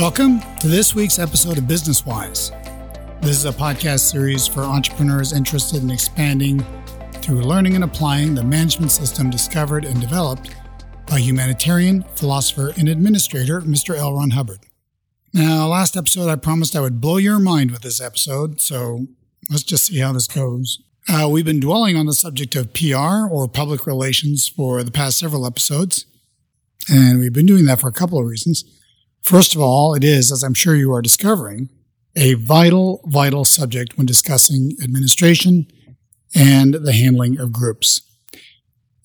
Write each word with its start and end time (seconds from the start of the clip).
Welcome 0.00 0.40
to 0.60 0.66
this 0.66 0.94
week's 0.94 1.18
episode 1.18 1.58
of 1.58 1.68
Business 1.68 2.06
Wise. 2.06 2.52
This 3.20 3.36
is 3.36 3.44
a 3.44 3.52
podcast 3.52 4.10
series 4.10 4.46
for 4.46 4.62
entrepreneurs 4.62 5.34
interested 5.34 5.82
in 5.82 5.90
expanding 5.90 6.64
through 7.16 7.42
learning 7.42 7.74
and 7.74 7.84
applying 7.84 8.34
the 8.34 8.42
management 8.42 8.92
system 8.92 9.28
discovered 9.28 9.84
and 9.84 10.00
developed 10.00 10.56
by 11.06 11.18
humanitarian, 11.20 12.02
philosopher, 12.16 12.72
and 12.78 12.88
administrator 12.88 13.60
Mr. 13.60 13.94
L. 13.94 14.14
Ron 14.14 14.30
Hubbard. 14.30 14.60
Now, 15.34 15.66
last 15.66 15.98
episode, 15.98 16.30
I 16.30 16.36
promised 16.36 16.74
I 16.74 16.80
would 16.80 17.02
blow 17.02 17.18
your 17.18 17.38
mind 17.38 17.70
with 17.70 17.82
this 17.82 18.00
episode, 18.00 18.58
so 18.58 19.06
let's 19.50 19.64
just 19.64 19.84
see 19.84 19.98
how 19.98 20.14
this 20.14 20.26
goes. 20.26 20.82
Uh, 21.10 21.28
we've 21.30 21.44
been 21.44 21.60
dwelling 21.60 21.98
on 21.98 22.06
the 22.06 22.14
subject 22.14 22.56
of 22.56 22.72
PR 22.72 23.28
or 23.30 23.46
public 23.48 23.86
relations 23.86 24.48
for 24.48 24.82
the 24.82 24.90
past 24.90 25.18
several 25.18 25.44
episodes, 25.44 26.06
and 26.88 27.20
we've 27.20 27.34
been 27.34 27.44
doing 27.44 27.66
that 27.66 27.82
for 27.82 27.88
a 27.88 27.92
couple 27.92 28.18
of 28.18 28.24
reasons. 28.24 28.64
First 29.22 29.54
of 29.54 29.60
all, 29.60 29.94
it 29.94 30.04
is, 30.04 30.32
as 30.32 30.42
I'm 30.42 30.54
sure 30.54 30.74
you 30.74 30.92
are 30.92 31.02
discovering, 31.02 31.68
a 32.16 32.34
vital, 32.34 33.00
vital 33.04 33.44
subject 33.44 33.96
when 33.96 34.06
discussing 34.06 34.76
administration 34.82 35.66
and 36.34 36.74
the 36.74 36.92
handling 36.92 37.38
of 37.38 37.52
groups. 37.52 38.02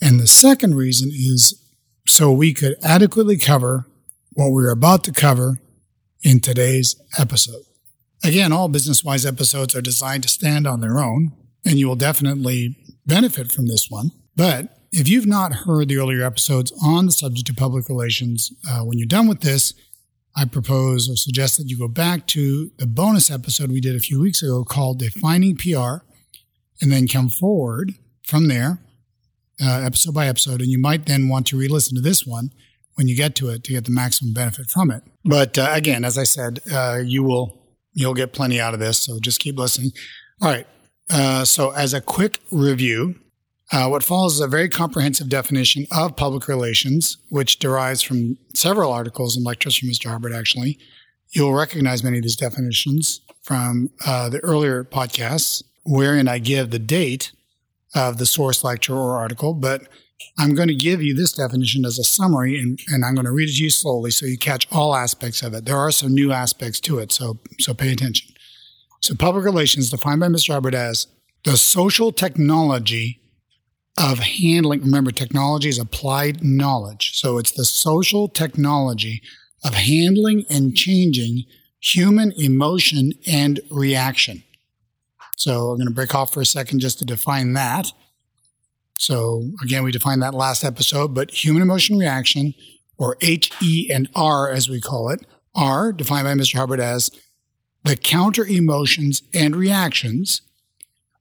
And 0.02 0.20
the 0.20 0.28
second 0.28 0.76
reason 0.76 1.10
is 1.12 1.62
so 2.08 2.32
we 2.32 2.54
could 2.54 2.76
adequately 2.84 3.38
cover 3.38 3.88
what 4.34 4.52
we're 4.52 4.72
about 4.72 5.04
to 5.06 5.12
cover 5.12 5.60
in 6.24 6.40
today's 6.40 6.96
episode. 7.18 7.64
Again, 8.24 8.52
all 8.52 8.68
business 8.68 9.04
wise 9.04 9.26
episodes 9.26 9.76
are 9.76 9.82
designed 9.82 10.24
to 10.24 10.30
stand 10.30 10.68
on 10.68 10.82
their 10.82 10.98
own, 10.98 11.32
and 11.64 11.78
you 11.78 11.88
will 11.88 11.96
definitely 11.96 12.76
benefit 13.06 13.52
from 13.52 13.68
this 13.68 13.90
one. 13.90 14.12
But 14.36 14.76
if 14.92 15.08
you've 15.08 15.28
not 15.28 15.54
heard 15.54 15.90
the 15.90 15.98
earlier 15.98 16.24
episodes 16.24 16.72
on 16.84 17.06
the 17.06 17.12
subject 17.12 17.50
of 17.50 17.56
public 17.56 17.90
relations, 17.90 18.52
uh, 18.68 18.80
when 18.80 18.98
you're 18.98 19.08
done 19.08 19.28
with 19.28 19.42
this, 19.42 19.74
I 20.38 20.46
propose 20.46 21.10
or 21.10 21.16
suggest 21.16 21.58
that 21.58 21.70
you 21.70 21.78
go 21.78 21.88
back 21.88 22.28
to 22.28 22.72
the 22.78 22.86
bonus 22.86 23.32
episode 23.32 23.72
we 23.72 23.80
did 23.80 23.96
a 23.96 24.00
few 24.00 24.20
weeks 24.20 24.44
ago 24.44 24.66
called 24.66 25.00
Defining 25.00 25.56
PR 25.56 26.04
and 26.82 26.92
then 26.92 27.08
come 27.08 27.30
forward 27.30 27.94
from 28.24 28.50
there, 28.50 28.80
uh, 29.64 29.82
episode 29.86 30.14
by 30.14 30.28
episode. 30.28 30.60
And 30.60 30.70
you 30.70 30.80
might 30.80 31.06
then 31.06 31.30
want 31.30 31.48
to 31.48 31.58
re 31.58 31.70
listen 31.70 31.96
to 31.96 32.02
this 32.02 32.26
one 32.26 32.52
when 32.96 33.08
you 33.08 33.16
get 33.16 33.36
to 33.36 33.50
it 33.50 33.64
to 33.64 33.72
get 33.72 33.86
the 33.86 33.92
maximum 33.92 34.34
benefit 34.34 34.70
from 34.70 34.92
it. 34.92 35.04
But 35.24 35.58
uh, 35.58 35.70
again, 35.72 36.04
as 36.04 36.18
I 36.18 36.24
said, 36.24 36.60
uh, 36.72 37.00
you 37.04 37.24
will 37.24 37.62
you'll 37.94 38.14
get 38.14 38.34
plenty 38.34 38.60
out 38.60 38.74
of 38.74 38.82
this. 38.82 39.00
So 39.00 39.20
just 39.20 39.40
keep 39.40 39.58
listening. 39.58 39.92
All 40.42 40.50
right. 40.50 40.68
Uh, 41.10 41.46
so 41.46 41.70
as 41.72 41.94
a 41.94 42.02
quick 42.02 42.40
review, 42.52 43.16
uh, 43.72 43.88
what 43.88 44.04
follows 44.04 44.36
is 44.36 44.42
a 44.42 44.48
very 44.48 44.70
comprehensive 44.70 45.28
definition 45.28 45.88
of 45.92 46.16
public 46.16 46.48
relations, 46.48 47.18
which 47.30 47.58
derives 47.58 48.02
from 48.02 48.38
several 48.54 48.92
articles 48.92 49.36
and 49.36 49.46
lectures 49.46 49.76
from 49.76 49.90
Mr. 49.90 50.10
Hubbard, 50.10 50.34
actually. 50.34 50.78
You'll 51.32 51.54
recognize 51.54 52.04
many 52.04 52.18
of 52.18 52.24
these 52.24 52.36
definitions 52.36 53.22
from 53.42 53.90
uh, 54.06 54.30
the 54.30 54.40
earlier 54.40 54.84
podcasts, 54.84 55.64
wherein 55.84 56.28
I 56.28 56.38
give 56.38 56.70
the 56.70 56.80
date 56.80 57.32
of 57.96 58.18
the 58.18 58.26
source 58.26 58.64
lecture 58.64 58.96
or 58.96 59.18
article, 59.18 59.54
but 59.54 59.88
I'm 60.38 60.54
going 60.54 60.68
to 60.68 60.76
give 60.76 61.02
you 61.02 61.16
this 61.16 61.32
definition 61.32 61.86
as 61.86 61.98
a 61.98 62.04
summary 62.04 62.60
and, 62.60 62.80
and 62.88 63.04
I'm 63.04 63.16
going 63.16 63.26
to 63.26 63.32
read 63.32 63.50
it 63.50 63.58
to 63.58 63.64
you 63.64 63.70
slowly 63.70 64.12
so 64.12 64.26
you 64.26 64.38
catch 64.38 64.68
all 64.72 64.96
aspects 64.96 65.42
of 65.42 65.54
it. 65.54 65.66
There 65.66 65.78
are 65.78 65.92
some 65.92 66.14
new 66.14 66.32
aspects 66.32 66.80
to 66.82 67.00
it, 67.00 67.12
so, 67.12 67.40
so 67.60 67.74
pay 67.74 67.92
attention. 67.92 68.34
So 69.02 69.16
public 69.16 69.46
relations 69.46 69.90
defined 69.90 70.20
by 70.20 70.28
Mr. 70.28 70.54
Hubbard 70.54 70.76
as 70.76 71.08
the 71.44 71.58
social 71.58 72.12
technology 72.12 73.20
of 73.98 74.20
handling. 74.20 74.82
Remember, 74.82 75.12
technology 75.12 75.70
is 75.70 75.80
applied 75.80 76.44
knowledge. 76.44 77.18
So 77.18 77.38
it's 77.38 77.52
the 77.52 77.66
social 77.66 78.28
technology 78.28 79.22
of 79.64 79.74
handling 79.74 80.46
and 80.50 80.76
changing 80.76 81.44
human 81.80 82.34
emotion 82.34 83.14
and 83.26 83.60
reaction. 83.70 84.44
So 85.38 85.70
I'm 85.70 85.78
going 85.78 85.88
to 85.88 85.94
break 85.94 86.16
off 86.16 86.34
for 86.34 86.42
a 86.42 86.46
second 86.46 86.80
just 86.80 87.00
to 87.00 87.06
define 87.06 87.54
that. 87.54 87.92
So 88.98 89.50
again, 89.62 89.84
we 89.84 89.92
defined 89.92 90.22
that 90.22 90.34
last 90.34 90.64
episode, 90.64 91.14
but 91.14 91.32
human 91.32 91.62
emotion 91.62 91.98
reaction 91.98 92.54
or 92.98 93.18
H, 93.22 93.52
E, 93.62 93.90
and 93.92 94.10
R 94.16 94.50
as 94.50 94.70
we 94.70 94.80
call 94.80 95.10
it, 95.10 95.26
are 95.54 95.92
defined 95.92 96.26
by 96.26 96.34
Mr. 96.34 96.56
Hubbard 96.56 96.80
as 96.80 97.12
the 97.84 97.96
counter 97.96 98.46
emotions 98.46 99.22
and 99.34 99.56
reactions 99.56 100.42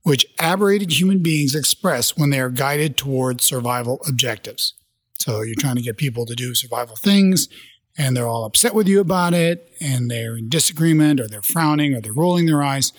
which 0.04 0.26
aberrated 0.38 0.92
human 0.92 1.22
beings 1.22 1.54
express 1.54 2.16
when 2.16 2.30
they 2.30 2.38
are 2.38 2.50
guided 2.50 2.96
towards 2.96 3.44
survival 3.44 4.00
objectives. 4.06 4.74
So 5.18 5.40
you're 5.42 5.54
trying 5.56 5.76
to 5.76 5.82
get 5.82 5.96
people 5.96 6.26
to 6.26 6.34
do 6.34 6.54
survival 6.54 6.94
things 6.96 7.48
and 7.96 8.16
they're 8.16 8.28
all 8.28 8.44
upset 8.44 8.74
with 8.74 8.86
you 8.86 9.00
about 9.00 9.32
it 9.32 9.72
and 9.80 10.10
they're 10.10 10.36
in 10.36 10.48
disagreement 10.48 11.20
or 11.20 11.26
they're 11.26 11.42
frowning 11.42 11.94
or 11.94 12.00
they're 12.00 12.12
rolling 12.12 12.46
their 12.46 12.62
eyes. 12.62 12.92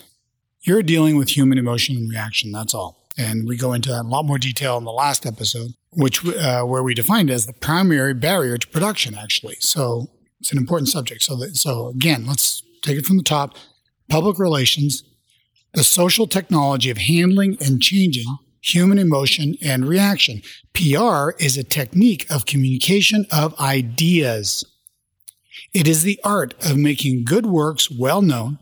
You're 0.62 0.82
dealing 0.82 1.16
with 1.16 1.36
human 1.36 1.58
emotion 1.58 1.96
and 1.96 2.10
reaction. 2.10 2.50
That's 2.50 2.74
all. 2.74 3.08
And 3.16 3.46
we 3.46 3.56
go 3.56 3.72
into 3.72 3.90
that 3.90 4.00
in 4.00 4.06
a 4.06 4.10
lot 4.10 4.24
more 4.24 4.38
detail 4.38 4.76
in 4.76 4.84
the 4.84 4.92
last 4.92 5.24
episode, 5.24 5.72
which, 5.92 6.26
uh, 6.26 6.64
where 6.64 6.82
we 6.82 6.92
defined 6.92 7.30
it 7.30 7.34
as 7.34 7.46
the 7.46 7.52
primary 7.52 8.14
barrier 8.14 8.58
to 8.58 8.66
production, 8.66 9.14
actually. 9.14 9.56
So 9.60 10.10
it's 10.40 10.50
an 10.50 10.58
important 10.58 10.88
subject. 10.88 11.22
So 11.22 11.36
that, 11.36 11.56
so 11.56 11.88
again, 11.88 12.26
let's 12.26 12.62
take 12.82 12.98
it 12.98 13.06
from 13.06 13.16
the 13.16 13.22
top. 13.22 13.56
Public 14.08 14.38
relations 14.38 15.04
the 15.76 15.84
social 15.84 16.26
technology 16.26 16.88
of 16.88 16.96
handling 16.96 17.58
and 17.60 17.82
changing 17.82 18.24
human 18.62 18.98
emotion 18.98 19.54
and 19.62 19.86
reaction. 19.86 20.40
PR 20.72 21.30
is 21.38 21.58
a 21.58 21.62
technique 21.62 22.26
of 22.30 22.46
communication 22.46 23.26
of 23.30 23.58
ideas. 23.60 24.64
It 25.74 25.86
is 25.86 26.02
the 26.02 26.18
art 26.24 26.54
of 26.64 26.78
making 26.78 27.26
good 27.26 27.44
works 27.44 27.90
well 27.90 28.22
known, 28.22 28.58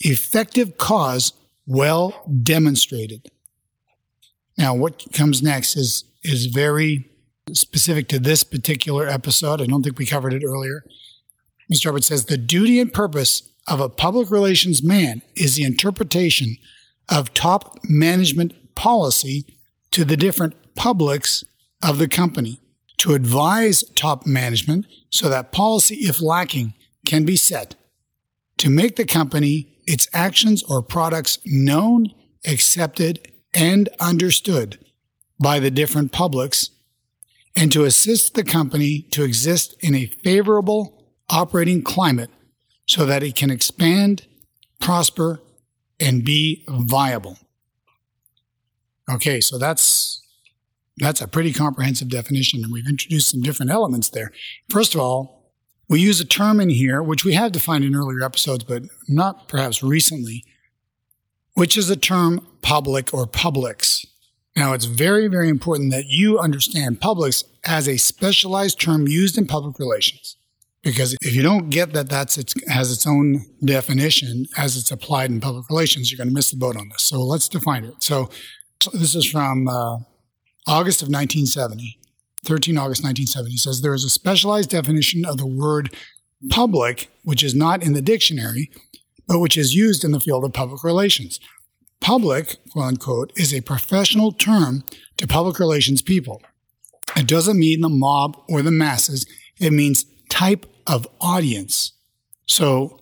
effective 0.00 0.76
cause 0.76 1.32
well 1.64 2.24
demonstrated. 2.42 3.28
Now, 4.58 4.74
what 4.74 5.06
comes 5.12 5.44
next 5.44 5.76
is, 5.76 6.04
is 6.24 6.46
very 6.46 7.08
specific 7.52 8.08
to 8.08 8.18
this 8.18 8.42
particular 8.42 9.06
episode. 9.06 9.62
I 9.62 9.66
don't 9.66 9.84
think 9.84 9.96
we 9.96 10.06
covered 10.06 10.34
it 10.34 10.42
earlier. 10.44 10.82
Mr. 11.72 11.84
Hubbard 11.84 12.02
says 12.02 12.24
the 12.24 12.36
duty 12.36 12.80
and 12.80 12.92
purpose 12.92 13.48
of 13.66 13.80
a 13.80 13.88
public 13.88 14.30
relations 14.30 14.82
man 14.82 15.22
is 15.36 15.54
the 15.54 15.64
interpretation 15.64 16.56
of 17.08 17.34
top 17.34 17.78
management 17.84 18.74
policy 18.74 19.44
to 19.90 20.04
the 20.04 20.16
different 20.16 20.54
publics 20.74 21.44
of 21.82 21.98
the 21.98 22.08
company. 22.08 22.60
To 22.98 23.14
advise 23.14 23.82
top 23.96 24.26
management 24.26 24.86
so 25.10 25.28
that 25.28 25.50
policy, 25.50 25.96
if 25.96 26.22
lacking, 26.22 26.74
can 27.04 27.24
be 27.24 27.36
set. 27.36 27.74
To 28.58 28.70
make 28.70 28.94
the 28.96 29.04
company, 29.04 29.76
its 29.86 30.08
actions 30.12 30.62
or 30.62 30.82
products 30.82 31.38
known, 31.44 32.14
accepted, 32.46 33.32
and 33.52 33.88
understood 34.00 34.78
by 35.40 35.58
the 35.58 35.70
different 35.70 36.12
publics, 36.12 36.70
and 37.56 37.72
to 37.72 37.84
assist 37.84 38.34
the 38.34 38.44
company 38.44 39.02
to 39.10 39.24
exist 39.24 39.74
in 39.80 39.94
a 39.94 40.06
favorable 40.06 41.04
operating 41.28 41.82
climate 41.82 42.30
so 42.92 43.06
that 43.06 43.22
it 43.22 43.34
can 43.34 43.50
expand, 43.50 44.26
prosper, 44.78 45.40
and 45.98 46.24
be 46.24 46.62
viable. 46.68 47.38
Okay, 49.10 49.40
so 49.40 49.56
that's 49.56 50.20
that's 50.98 51.22
a 51.22 51.26
pretty 51.26 51.54
comprehensive 51.54 52.10
definition, 52.10 52.62
and 52.62 52.70
we've 52.70 52.86
introduced 52.86 53.30
some 53.30 53.40
different 53.40 53.72
elements 53.72 54.10
there. 54.10 54.30
First 54.68 54.94
of 54.94 55.00
all, 55.00 55.50
we 55.88 56.00
use 56.00 56.20
a 56.20 56.26
term 56.26 56.60
in 56.60 56.68
here 56.68 57.02
which 57.02 57.24
we 57.24 57.32
have 57.32 57.52
defined 57.52 57.84
in 57.84 57.96
earlier 57.96 58.22
episodes, 58.22 58.64
but 58.64 58.82
not 59.08 59.48
perhaps 59.48 59.82
recently, 59.82 60.44
which 61.54 61.78
is 61.78 61.88
the 61.88 61.96
term 61.96 62.46
public 62.60 63.14
or 63.14 63.26
publics. 63.26 64.04
Now, 64.54 64.74
it's 64.74 64.84
very, 64.84 65.28
very 65.28 65.48
important 65.48 65.92
that 65.92 66.08
you 66.08 66.38
understand 66.38 67.00
publics 67.00 67.44
as 67.64 67.88
a 67.88 67.96
specialized 67.96 68.78
term 68.78 69.08
used 69.08 69.38
in 69.38 69.46
public 69.46 69.78
relations. 69.78 70.36
Because 70.82 71.16
if 71.20 71.34
you 71.34 71.42
don't 71.42 71.70
get 71.70 71.92
that 71.92 72.08
that's 72.08 72.36
its, 72.36 72.54
has 72.68 72.90
its 72.90 73.06
own 73.06 73.46
definition 73.64 74.46
as 74.56 74.76
it's 74.76 74.90
applied 74.90 75.30
in 75.30 75.40
public 75.40 75.68
relations, 75.70 76.10
you're 76.10 76.16
going 76.16 76.28
to 76.28 76.34
miss 76.34 76.50
the 76.50 76.56
boat 76.56 76.76
on 76.76 76.88
this. 76.88 77.02
So 77.02 77.20
let's 77.20 77.48
define 77.48 77.84
it. 77.84 78.02
So, 78.02 78.30
this 78.92 79.14
is 79.14 79.30
from 79.30 79.68
uh, 79.68 79.98
August 80.66 81.02
of 81.02 81.08
1970, 81.08 82.00
13 82.44 82.76
August 82.76 83.04
1970. 83.04 83.54
It 83.54 83.58
says 83.58 83.80
there 83.80 83.94
is 83.94 84.04
a 84.04 84.10
specialized 84.10 84.70
definition 84.70 85.24
of 85.24 85.38
the 85.38 85.46
word 85.46 85.94
public, 86.50 87.08
which 87.22 87.44
is 87.44 87.54
not 87.54 87.84
in 87.84 87.92
the 87.92 88.02
dictionary, 88.02 88.70
but 89.28 89.38
which 89.38 89.56
is 89.56 89.74
used 89.74 90.04
in 90.04 90.10
the 90.10 90.18
field 90.18 90.44
of 90.44 90.52
public 90.52 90.82
relations. 90.82 91.38
Public, 92.00 92.56
quote 92.72 92.86
unquote, 92.86 93.32
is 93.36 93.54
a 93.54 93.60
professional 93.60 94.32
term 94.32 94.82
to 95.16 95.28
public 95.28 95.60
relations 95.60 96.02
people. 96.02 96.42
It 97.16 97.28
doesn't 97.28 97.58
mean 97.58 97.80
the 97.80 97.88
mob 97.88 98.36
or 98.48 98.62
the 98.62 98.72
masses. 98.72 99.24
It 99.60 99.72
means 99.72 100.04
type 100.28 100.66
of 100.86 101.06
audience. 101.20 101.92
So 102.46 103.00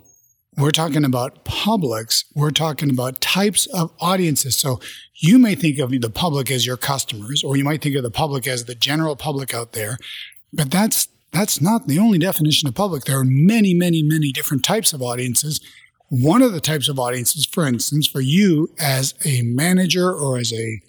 we're 0.57 0.71
talking 0.71 1.05
about 1.05 1.45
publics, 1.45 2.25
we're 2.35 2.51
talking 2.51 2.91
about 2.91 3.21
types 3.21 3.67
of 3.67 3.93
audiences. 4.01 4.57
So 4.57 4.81
you 5.15 5.39
may 5.39 5.55
think 5.55 5.79
of 5.79 5.91
the 5.91 6.11
public 6.11 6.51
as 6.51 6.67
your 6.67 6.77
customers, 6.77 7.43
or 7.45 7.57
you 7.57 7.65
might 7.65 7.83
think 7.83 7.97
of 7.97 8.03
the 8.03 8.11
public 8.11 8.47
as 8.47 8.65
the 8.65 8.75
general 8.75 9.17
public 9.17 9.55
out 9.55 9.73
there, 9.73 9.99
but 10.53 10.71
that's 10.71 11.09
That's 11.33 11.61
not 11.61 11.87
the 11.87 12.01
only 12.01 12.19
definition 12.19 12.69
of 12.69 12.75
public. 12.75 13.05
There 13.05 13.21
are 13.21 13.25
many, 13.25 13.73
many, 13.73 14.03
many 14.03 14.33
different 14.33 14.65
types 14.65 14.93
of 14.93 15.01
audiences. 15.01 15.61
One 16.09 16.43
of 16.43 16.53
the 16.53 16.61
types 16.61 16.89
of 16.89 16.99
audiences, 16.99 17.47
for 17.47 17.65
instance, 17.69 18.09
for 18.09 18.21
you 18.21 18.69
as 18.81 19.15
a 19.25 19.43
manager 19.43 20.13
or 20.13 20.39
as 20.39 20.53
a 20.53 20.81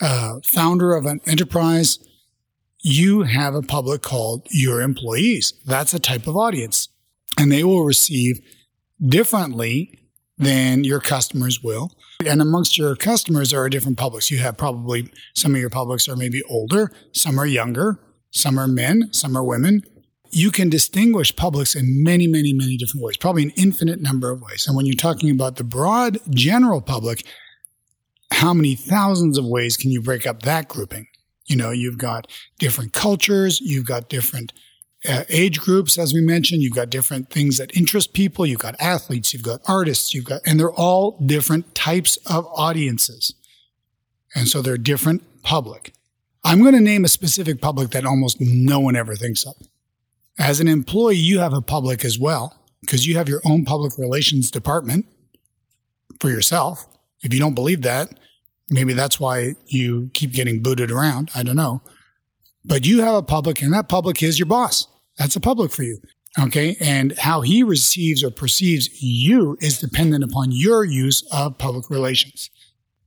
uh, 0.00 0.40
founder 0.44 0.96
of 0.96 1.04
an 1.04 1.20
enterprise, 1.26 1.98
you 2.82 3.22
have 3.22 3.54
a 3.54 3.62
public 3.62 4.02
called 4.02 4.46
your 4.50 4.82
employees. 4.82 5.54
That's 5.64 5.94
a 5.94 6.00
type 6.00 6.26
of 6.26 6.36
audience. 6.36 6.88
And 7.38 7.50
they 7.50 7.64
will 7.64 7.84
receive 7.84 8.40
differently 9.00 9.98
than 10.36 10.84
your 10.84 11.00
customers 11.00 11.62
will. 11.62 11.92
And 12.26 12.42
amongst 12.42 12.76
your 12.76 12.94
customers, 12.96 13.50
there 13.50 13.62
are 13.62 13.68
different 13.68 13.98
publics. 13.98 14.30
You 14.30 14.38
have 14.38 14.56
probably 14.56 15.10
some 15.34 15.54
of 15.54 15.60
your 15.60 15.70
publics 15.70 16.08
are 16.08 16.16
maybe 16.16 16.42
older, 16.44 16.92
some 17.12 17.38
are 17.38 17.46
younger, 17.46 17.98
some 18.30 18.58
are 18.58 18.68
men, 18.68 19.12
some 19.12 19.36
are 19.36 19.44
women. 19.44 19.82
You 20.30 20.50
can 20.50 20.68
distinguish 20.68 21.34
publics 21.36 21.74
in 21.74 22.02
many, 22.02 22.26
many, 22.26 22.52
many 22.52 22.76
different 22.76 23.04
ways, 23.04 23.16
probably 23.16 23.44
an 23.44 23.50
infinite 23.50 24.00
number 24.00 24.30
of 24.30 24.40
ways. 24.40 24.66
And 24.66 24.76
when 24.76 24.86
you're 24.86 24.94
talking 24.94 25.30
about 25.30 25.56
the 25.56 25.64
broad 25.64 26.18
general 26.30 26.80
public, 26.80 27.24
how 28.30 28.54
many 28.54 28.74
thousands 28.74 29.36
of 29.36 29.44
ways 29.44 29.76
can 29.76 29.90
you 29.90 30.00
break 30.00 30.26
up 30.26 30.42
that 30.42 30.68
grouping? 30.68 31.06
You 31.46 31.56
know, 31.56 31.70
you've 31.70 31.98
got 31.98 32.30
different 32.58 32.92
cultures, 32.92 33.60
you've 33.60 33.86
got 33.86 34.08
different 34.08 34.52
uh, 35.08 35.24
age 35.28 35.60
groups, 35.60 35.98
as 35.98 36.14
we 36.14 36.20
mentioned. 36.20 36.62
You've 36.62 36.74
got 36.74 36.90
different 36.90 37.30
things 37.30 37.58
that 37.58 37.76
interest 37.76 38.12
people. 38.12 38.46
You've 38.46 38.60
got 38.60 38.80
athletes, 38.80 39.32
you've 39.34 39.42
got 39.42 39.60
artists, 39.66 40.14
you've 40.14 40.24
got, 40.24 40.40
and 40.46 40.58
they're 40.58 40.72
all 40.72 41.18
different 41.24 41.74
types 41.74 42.16
of 42.26 42.46
audiences. 42.54 43.34
And 44.34 44.48
so 44.48 44.62
they're 44.62 44.78
different 44.78 45.42
public. 45.42 45.92
I'm 46.44 46.60
going 46.60 46.74
to 46.74 46.80
name 46.80 47.04
a 47.04 47.08
specific 47.08 47.60
public 47.60 47.90
that 47.90 48.04
almost 48.04 48.40
no 48.40 48.80
one 48.80 48.96
ever 48.96 49.14
thinks 49.14 49.44
of. 49.44 49.54
As 50.38 50.60
an 50.60 50.68
employee, 50.68 51.16
you 51.16 51.40
have 51.40 51.52
a 51.52 51.60
public 51.60 52.04
as 52.04 52.18
well 52.18 52.58
because 52.80 53.06
you 53.06 53.16
have 53.16 53.28
your 53.28 53.40
own 53.44 53.64
public 53.64 53.98
relations 53.98 54.50
department 54.50 55.06
for 56.20 56.30
yourself. 56.30 56.86
If 57.22 57.32
you 57.32 57.38
don't 57.38 57.54
believe 57.54 57.82
that, 57.82 58.18
maybe 58.70 58.92
that's 58.92 59.20
why 59.20 59.54
you 59.66 60.10
keep 60.14 60.32
getting 60.32 60.62
booted 60.62 60.90
around. 60.90 61.30
I 61.34 61.42
don't 61.42 61.56
know. 61.56 61.82
But 62.64 62.86
you 62.86 63.00
have 63.00 63.14
a 63.14 63.22
public, 63.22 63.60
and 63.60 63.72
that 63.72 63.88
public 63.88 64.22
is 64.22 64.38
your 64.38 64.46
boss. 64.46 64.86
That's 65.18 65.36
a 65.36 65.40
public 65.40 65.72
for 65.72 65.82
you. 65.82 65.98
Okay. 66.38 66.76
And 66.80 67.18
how 67.18 67.42
he 67.42 67.62
receives 67.62 68.24
or 68.24 68.30
perceives 68.30 69.02
you 69.02 69.58
is 69.60 69.80
dependent 69.80 70.24
upon 70.24 70.48
your 70.50 70.84
use 70.84 71.22
of 71.30 71.58
public 71.58 71.90
relations. 71.90 72.48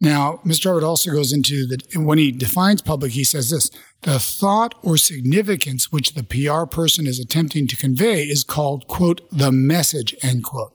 Now, 0.01 0.41
Mr. 0.45 0.65
Hubbard 0.65 0.83
also 0.83 1.11
goes 1.11 1.33
into 1.33 1.65
that 1.67 1.83
when 1.95 2.17
he 2.17 2.31
defines 2.31 2.81
public, 2.81 3.13
he 3.13 3.23
says 3.23 3.49
this 3.49 3.71
the 4.01 4.19
thought 4.19 4.75
or 4.83 4.97
significance 4.97 5.91
which 5.91 6.13
the 6.13 6.23
PR 6.23 6.65
person 6.65 7.07
is 7.07 7.19
attempting 7.19 7.65
to 7.67 7.77
convey 7.77 8.23
is 8.23 8.43
called, 8.43 8.87
quote, 8.87 9.21
the 9.31 9.51
message, 9.51 10.13
end 10.21 10.43
quote. 10.43 10.73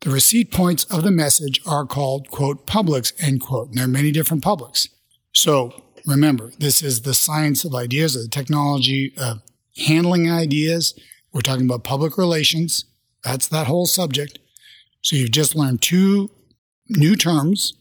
The 0.00 0.10
receipt 0.10 0.52
points 0.52 0.84
of 0.84 1.02
the 1.02 1.10
message 1.10 1.60
are 1.66 1.84
called, 1.84 2.30
quote, 2.30 2.66
publics, 2.66 3.12
end 3.18 3.40
quote. 3.40 3.68
And 3.68 3.78
there 3.78 3.84
are 3.84 3.88
many 3.88 4.12
different 4.12 4.44
publics. 4.44 4.88
So 5.32 5.82
remember, 6.06 6.52
this 6.58 6.82
is 6.82 7.02
the 7.02 7.14
science 7.14 7.64
of 7.64 7.74
ideas, 7.74 8.16
or 8.16 8.22
the 8.22 8.28
technology 8.28 9.12
of 9.18 9.42
handling 9.76 10.30
ideas. 10.30 10.94
We're 11.32 11.40
talking 11.40 11.66
about 11.66 11.84
public 11.84 12.16
relations. 12.16 12.84
That's 13.24 13.48
that 13.48 13.66
whole 13.66 13.86
subject. 13.86 14.38
So 15.02 15.16
you've 15.16 15.32
just 15.32 15.56
learned 15.56 15.82
two 15.82 16.30
new 16.88 17.16
terms, 17.16 17.74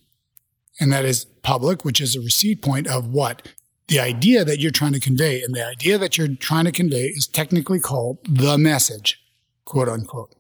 and 0.80 0.92
that 0.92 1.06
is 1.06 1.26
public, 1.26 1.86
which 1.86 2.02
is 2.02 2.16
a 2.16 2.20
receipt 2.20 2.62
point 2.62 2.88
of 2.88 3.08
what? 3.08 3.48
The 3.88 4.00
idea 4.00 4.44
that 4.44 4.60
you're 4.60 4.72
trying 4.72 4.94
to 4.94 5.00
convey. 5.00 5.42
And 5.42 5.56
the 5.56 5.66
idea 5.66 5.98
that 5.98 6.18
you're 6.18 6.36
trying 6.36 6.66
to 6.66 6.72
convey 6.72 7.06
is 7.06 7.28
technically 7.28 7.80
called 7.80 8.18
the 8.28 8.58
message, 8.58 9.22
quote 9.66 9.88
unquote. 9.88 10.34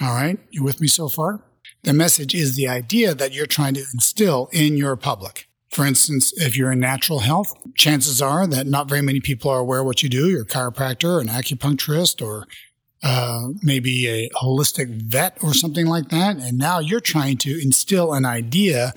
All 0.00 0.14
right. 0.14 0.38
You 0.50 0.62
with 0.62 0.80
me 0.80 0.88
so 0.88 1.08
far? 1.08 1.42
The 1.82 1.92
message 1.92 2.34
is 2.34 2.56
the 2.56 2.68
idea 2.68 3.14
that 3.14 3.32
you're 3.32 3.46
trying 3.46 3.74
to 3.74 3.84
instill 3.94 4.48
in 4.52 4.76
your 4.76 4.96
public. 4.96 5.48
For 5.70 5.84
instance, 5.84 6.32
if 6.36 6.56
you're 6.56 6.72
in 6.72 6.80
natural 6.80 7.20
health, 7.20 7.52
chances 7.74 8.22
are 8.22 8.46
that 8.46 8.66
not 8.66 8.88
very 8.88 9.02
many 9.02 9.20
people 9.20 9.50
are 9.50 9.58
aware 9.58 9.84
what 9.84 10.02
you 10.02 10.08
do. 10.08 10.28
You're 10.28 10.42
a 10.42 10.46
chiropractor, 10.46 11.20
an 11.20 11.28
acupuncturist, 11.28 12.24
or 12.24 12.46
uh, 13.02 13.48
maybe 13.62 14.06
a 14.06 14.28
holistic 14.30 15.02
vet 15.02 15.38
or 15.42 15.54
something 15.54 15.86
like 15.86 16.08
that. 16.08 16.36
And 16.36 16.58
now 16.58 16.78
you're 16.78 17.00
trying 17.00 17.36
to 17.38 17.60
instill 17.62 18.14
an 18.14 18.24
idea, 18.24 18.94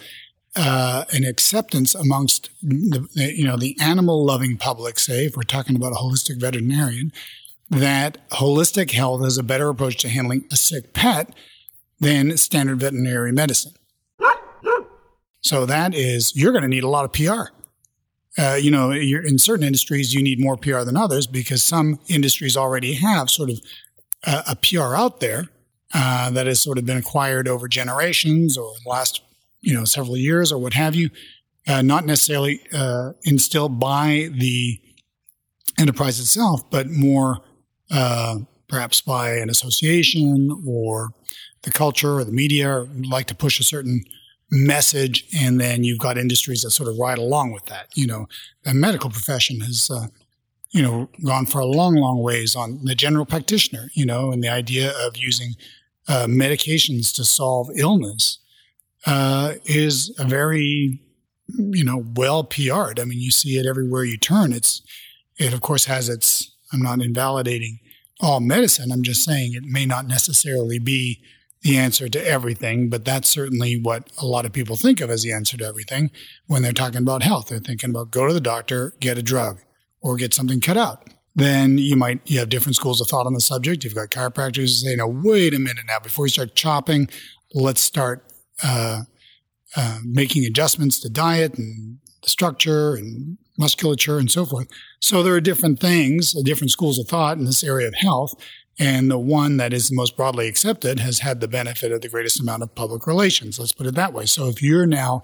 uh, 0.56 1.06
an 1.12 1.26
acceptance 1.26 1.96
amongst 1.96 2.50
the, 2.62 3.08
you 3.14 3.46
know, 3.46 3.58
the 3.58 3.76
animal 3.82 4.26
loving 4.26 4.58
public, 4.58 5.00
say, 5.00 5.26
if 5.26 5.36
we're 5.36 5.44
talking 5.44 5.76
about 5.76 5.92
a 5.92 5.96
holistic 5.96 6.40
veterinarian, 6.40 7.12
that 7.70 8.30
holistic 8.30 8.92
health 8.92 9.24
is 9.26 9.38
a 9.38 9.44
better 9.44 9.70
approach 9.70 9.98
to 9.98 10.10
handling 10.10 10.46
a 10.52 10.56
sick 10.56 10.94
pet 10.94 11.34
than 12.00 12.36
standard 12.38 12.80
veterinary 12.80 13.32
medicine. 13.32 13.74
So 15.42 15.66
that 15.66 15.96
is, 15.96 16.36
you're 16.36 16.52
going 16.52 16.64
to 16.64 16.70
need 16.70 16.84
a 16.84 16.90
lot 16.90 17.06
of 17.06 17.14
PR. 17.14 17.52
Uh, 18.38 18.56
you 18.56 18.72
know, 18.72 18.92
in 18.92 19.38
certain 19.38 19.66
industries, 19.66 20.14
you 20.14 20.22
need 20.22 20.40
more 20.40 20.58
PR 20.58 20.82
than 20.82 20.96
others 20.96 21.28
because 21.28 21.64
some 21.64 22.00
industries 22.08 22.56
already 22.56 22.94
have 22.94 23.30
sort 23.30 23.50
of 23.50 23.60
a, 24.24 24.44
a 24.50 24.56
PR 24.56 24.96
out 24.96 25.20
there 25.20 25.46
uh, 25.94 26.30
that 26.32 26.48
has 26.48 26.60
sort 26.60 26.78
of 26.78 26.86
been 26.86 26.98
acquired 26.98 27.48
over 27.48 27.68
generations 27.68 28.58
or 28.58 28.72
last, 28.86 29.22
you 29.62 29.74
know, 29.74 29.86
several 29.86 30.16
years 30.16 30.52
or 30.52 30.58
what 30.58 30.74
have 30.74 30.96
you, 30.96 31.10
uh, 31.68 31.82
not 31.82 32.06
necessarily 32.06 32.62
uh, 32.74 33.12
instilled 33.24 33.80
by 33.80 34.30
the 34.34 34.80
enterprise 35.78 36.20
itself, 36.20 36.70
but 36.70 36.90
more 36.90 37.40
uh, 37.92 38.40
perhaps 38.68 39.02
by 39.02 39.32
an 39.34 39.50
association 39.50 40.64
or 40.68 41.10
the 41.64 41.72
culture 41.72 42.16
or 42.16 42.24
the 42.24 42.32
media 42.32 42.88
like 43.10 43.28
to 43.28 43.36
push 43.36 43.60
a 43.60 43.64
certain 43.64 44.04
message. 44.52 45.26
And 45.36 45.60
then 45.60 45.84
you've 45.84 46.00
got 46.00 46.18
industries 46.18 46.62
that 46.62 46.72
sort 46.72 46.90
of 46.90 46.98
ride 46.98 47.18
along 47.18 47.52
with 47.52 47.66
that. 47.66 47.88
You 47.96 48.08
know, 48.08 48.28
the 48.64 48.74
medical 48.74 49.10
profession 49.10 49.60
has, 49.62 49.90
uh, 49.92 50.08
you 50.72 50.82
know, 50.82 51.10
gone 51.26 51.46
for 51.46 51.60
a 51.60 51.66
long, 51.66 51.96
long 51.96 52.22
ways 52.22 52.56
on 52.56 52.84
the 52.84 52.96
general 52.96 53.26
practitioner, 53.26 53.90
you 53.94 54.06
know, 54.06 54.32
and 54.32 54.44
the 54.44 54.50
idea 54.50 54.94
of 55.06 55.18
using 55.18 55.54
uh, 56.08 56.26
medications 56.26 57.14
to 57.16 57.26
solve 57.26 57.70
illness 57.76 58.40
uh, 59.06 59.54
is 59.66 60.14
a 60.20 60.26
very, 60.26 61.00
you 61.48 61.84
know, 61.84 62.04
well 62.16 62.44
PR'd. 62.44 63.00
I 63.00 63.06
mean, 63.06 63.20
you 63.20 63.32
see 63.32 63.58
it 63.58 63.66
everywhere 63.66 64.04
you 64.04 64.18
turn. 64.18 64.54
It's, 64.54 64.82
it 65.38 65.54
of 65.54 65.62
course 65.62 65.86
has 65.86 66.10
its, 66.10 66.56
I'm 66.72 66.82
not 66.82 67.02
invalidating 67.02 67.80
all 68.20 68.40
medicine. 68.40 68.92
I'm 68.92 69.04
just 69.04 69.24
saying 69.24 69.54
it 69.54 69.64
may 69.64 69.86
not 69.86 70.08
necessarily 70.08 70.80
be 70.80 71.22
the 71.62 71.78
answer 71.78 72.08
to 72.08 72.26
everything, 72.26 72.90
but 72.90 73.04
that's 73.04 73.30
certainly 73.30 73.80
what 73.80 74.10
a 74.18 74.26
lot 74.26 74.46
of 74.46 74.54
people 74.54 74.76
think 74.76 75.02
of 75.02 75.10
as 75.10 75.24
the 75.24 75.34
answer 75.34 75.58
to 75.58 75.66
everything 75.66 76.10
when 76.48 76.62
they're 76.62 76.72
talking 76.72 77.02
about 77.02 77.24
health. 77.24 77.48
They're 77.50 77.60
thinking 77.60 77.90
about 77.90 78.12
go 78.12 78.28
to 78.28 78.34
the 78.34 78.42
doctor, 78.42 78.94
get 79.00 79.18
a 79.18 79.24
drug, 79.24 79.60
or 80.02 80.16
get 80.16 80.34
something 80.34 80.62
cut 80.62 80.78
out. 80.78 81.10
Then 81.36 81.78
you 81.78 81.96
might 81.96 82.22
you 82.26 82.40
have 82.40 82.50
different 82.50 82.76
schools 82.76 83.02
of 83.02 83.08
thought 83.08 83.26
on 83.26 83.34
the 83.34 83.42
subject. 83.42 83.84
You've 83.84 83.96
got 83.96 84.10
chiropractors 84.10 84.56
who 84.58 84.68
say, 84.68 84.96
"No, 84.96 85.08
wait 85.08 85.54
a 85.54 85.60
minute 85.60 85.86
now. 85.88 86.00
Before 86.00 86.26
you 86.26 86.30
start 86.30 86.56
chopping, 86.56 87.10
let's 87.54 87.82
start 87.82 88.26
uh, 88.64 89.04
uh, 89.76 90.00
making 90.04 90.46
adjustments 90.46 91.00
to 91.02 91.10
diet 91.10 91.58
and 91.58 92.00
the 92.24 92.30
structure 92.30 92.96
and 92.96 93.38
musculature 93.60 94.18
and 94.18 94.32
so 94.32 94.46
forth." 94.46 94.68
So 95.00 95.22
there 95.22 95.36
are 95.36 95.42
different 95.42 95.80
things, 95.80 96.34
different 96.44 96.72
schools 96.72 96.98
of 96.98 97.08
thought 97.08 97.38
in 97.38 97.46
this 97.46 97.64
area 97.64 97.88
of 97.88 97.94
health. 97.94 98.34
And 98.82 99.12
the 99.12 99.20
one 99.20 99.58
that 99.58 99.74
is 99.74 99.90
the 99.90 99.96
most 99.96 100.16
broadly 100.16 100.48
accepted 100.48 101.00
has 101.00 101.20
had 101.20 101.42
the 101.42 101.50
benefit 101.50 101.92
of 101.92 102.00
the 102.00 102.08
greatest 102.08 102.40
amount 102.40 102.64
of 102.64 102.74
public 102.74 103.06
relations. 103.06 103.60
Let's 103.60 103.74
put 103.74 103.88
it 103.88 103.96
that 103.96 104.14
way. 104.14 104.26
So 104.26 104.48
if 104.48 104.64
you're 104.64 104.88
now 104.88 105.22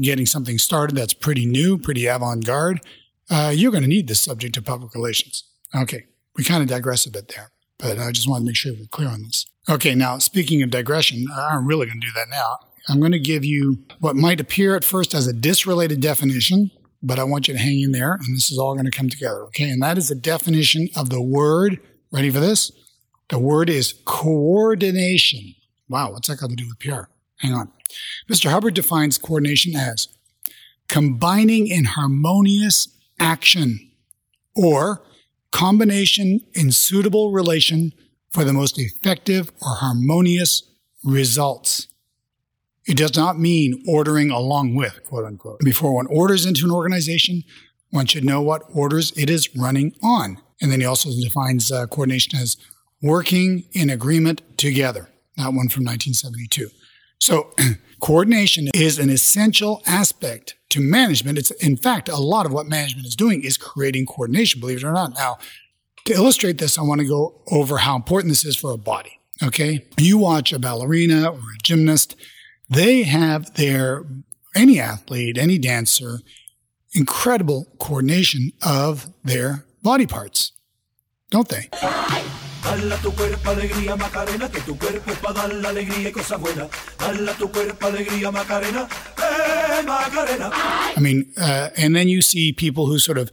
getting 0.00 0.24
something 0.24 0.56
started 0.56 0.96
that's 0.96 1.12
pretty 1.12 1.44
new, 1.44 1.76
pretty 1.76 2.06
avant 2.06 2.46
garde, 2.46 2.80
uh, 3.28 3.52
you're 3.54 3.70
going 3.70 3.82
to 3.82 3.88
need 3.88 4.08
this 4.08 4.22
subject 4.22 4.56
of 4.56 4.64
public 4.64 4.94
relations. 4.94 5.44
Okay. 5.74 6.06
We 6.34 6.44
kind 6.44 6.62
of 6.62 6.68
digress 6.68 7.04
a 7.04 7.10
bit 7.10 7.28
there, 7.28 7.50
but 7.78 7.98
I 7.98 8.10
just 8.10 8.26
want 8.26 8.40
to 8.40 8.46
make 8.46 8.56
sure 8.56 8.72
we're 8.72 8.86
clear 8.86 9.08
on 9.08 9.22
this. 9.22 9.44
Okay. 9.68 9.94
Now, 9.94 10.18
speaking 10.18 10.62
of 10.62 10.70
digression, 10.70 11.26
I'm 11.30 11.66
really 11.66 11.84
going 11.86 12.00
to 12.00 12.06
do 12.06 12.12
that 12.14 12.30
now. 12.30 12.58
I'm 12.88 13.00
going 13.00 13.12
to 13.12 13.18
give 13.18 13.44
you 13.44 13.84
what 14.00 14.16
might 14.16 14.40
appear 14.40 14.76
at 14.76 14.84
first 14.84 15.14
as 15.14 15.26
a 15.26 15.32
disrelated 15.34 16.00
definition, 16.00 16.70
but 17.04 17.18
I 17.18 17.24
want 17.24 17.46
you 17.46 17.54
to 17.54 17.60
hang 17.60 17.80
in 17.80 17.92
there 17.92 18.14
and 18.14 18.34
this 18.34 18.50
is 18.50 18.58
all 18.58 18.74
going 18.74 18.86
to 18.86 18.90
come 18.90 19.08
together. 19.08 19.44
Okay. 19.44 19.68
And 19.68 19.82
that 19.82 19.98
is 19.98 20.08
the 20.08 20.14
definition 20.14 20.88
of 20.96 21.10
the 21.10 21.20
word. 21.22 21.78
Ready 22.10 22.30
for 22.30 22.40
this? 22.40 22.72
The 23.28 23.38
word 23.38 23.70
is 23.70 23.94
coordination. 24.04 25.54
Wow, 25.88 26.12
what's 26.12 26.28
that 26.28 26.38
got 26.38 26.50
to 26.50 26.56
do 26.56 26.68
with 26.68 26.78
PR? 26.78 27.08
Hang 27.38 27.52
on. 27.52 27.72
Mr. 28.30 28.50
Hubbard 28.50 28.74
defines 28.74 29.18
coordination 29.18 29.76
as 29.76 30.08
combining 30.88 31.66
in 31.66 31.84
harmonious 31.84 32.88
action 33.18 33.90
or 34.54 35.02
combination 35.50 36.40
in 36.54 36.72
suitable 36.72 37.32
relation 37.32 37.92
for 38.30 38.44
the 38.44 38.52
most 38.52 38.78
effective 38.78 39.52
or 39.62 39.76
harmonious 39.76 40.62
results. 41.04 41.86
It 42.86 42.96
does 42.96 43.16
not 43.16 43.38
mean 43.38 43.82
ordering 43.86 44.30
along 44.30 44.74
with, 44.74 45.02
quote 45.04 45.24
unquote. 45.24 45.60
Before 45.60 45.94
one 45.94 46.06
orders 46.06 46.44
into 46.44 46.64
an 46.64 46.70
organization, 46.70 47.44
one 47.90 48.06
should 48.06 48.24
know 48.24 48.42
what 48.42 48.62
orders 48.74 49.12
it 49.16 49.30
is 49.30 49.54
running 49.56 49.94
on. 50.02 50.38
And 50.60 50.70
then 50.70 50.80
he 50.80 50.86
also 50.86 51.10
defines 51.10 51.70
uh, 51.72 51.86
coordination 51.86 52.38
as 52.38 52.56
working 53.02 53.64
in 53.72 53.90
agreement 53.90 54.42
together. 54.56 55.08
That 55.36 55.46
one 55.46 55.68
from 55.68 55.84
1972. 55.84 56.70
So 57.20 57.52
coordination 58.00 58.68
is 58.74 58.98
an 58.98 59.10
essential 59.10 59.82
aspect 59.86 60.56
to 60.70 60.80
management. 60.80 61.38
It's 61.38 61.50
in 61.52 61.76
fact, 61.76 62.08
a 62.08 62.16
lot 62.16 62.46
of 62.46 62.52
what 62.52 62.66
management 62.66 63.06
is 63.06 63.16
doing 63.16 63.42
is 63.42 63.56
creating 63.56 64.06
coordination, 64.06 64.60
believe 64.60 64.78
it 64.78 64.84
or 64.84 64.92
not. 64.92 65.14
Now, 65.14 65.38
to 66.06 66.12
illustrate 66.12 66.58
this, 66.58 66.78
I 66.78 66.82
want 66.82 67.00
to 67.00 67.06
go 67.06 67.40
over 67.50 67.78
how 67.78 67.96
important 67.96 68.30
this 68.30 68.44
is 68.44 68.56
for 68.56 68.72
a 68.72 68.76
body. 68.76 69.18
Okay. 69.42 69.86
You 69.98 70.18
watch 70.18 70.52
a 70.52 70.58
ballerina 70.58 71.30
or 71.30 71.38
a 71.38 71.58
gymnast. 71.62 72.16
They 72.74 73.04
have 73.04 73.54
their, 73.54 74.04
any 74.54 74.80
athlete, 74.80 75.38
any 75.38 75.58
dancer, 75.58 76.20
incredible 76.92 77.68
coordination 77.78 78.50
of 78.66 79.06
their 79.22 79.64
body 79.82 80.06
parts, 80.06 80.52
don't 81.30 81.48
they? 81.48 81.68
Dala 82.64 82.96
tu 83.02 83.12
cuerpo 83.12 83.50
alegría 83.50 83.96
Macarena, 83.96 84.48
que 84.48 84.60
tu 84.62 84.74
cuerpo 84.76 85.12
es 85.12 85.18
para 85.18 85.34
dar 85.34 85.52
la 85.52 85.68
alegría 85.68 86.08
y 86.08 86.12
cosas 86.12 86.40
buenas. 86.40 86.70
Dala 86.98 87.34
tu 87.34 87.48
cuerpo 87.48 87.86
alegría 87.86 88.32
Macarena, 88.32 88.88
eh, 89.18 89.82
Macarena. 89.82 90.50
I 90.96 91.00
mean, 91.00 91.30
uh, 91.36 91.68
and 91.76 91.94
then 91.94 92.08
you 92.08 92.22
see 92.22 92.52
people 92.52 92.86
who 92.86 92.98
sort 92.98 93.18
of 93.18 93.30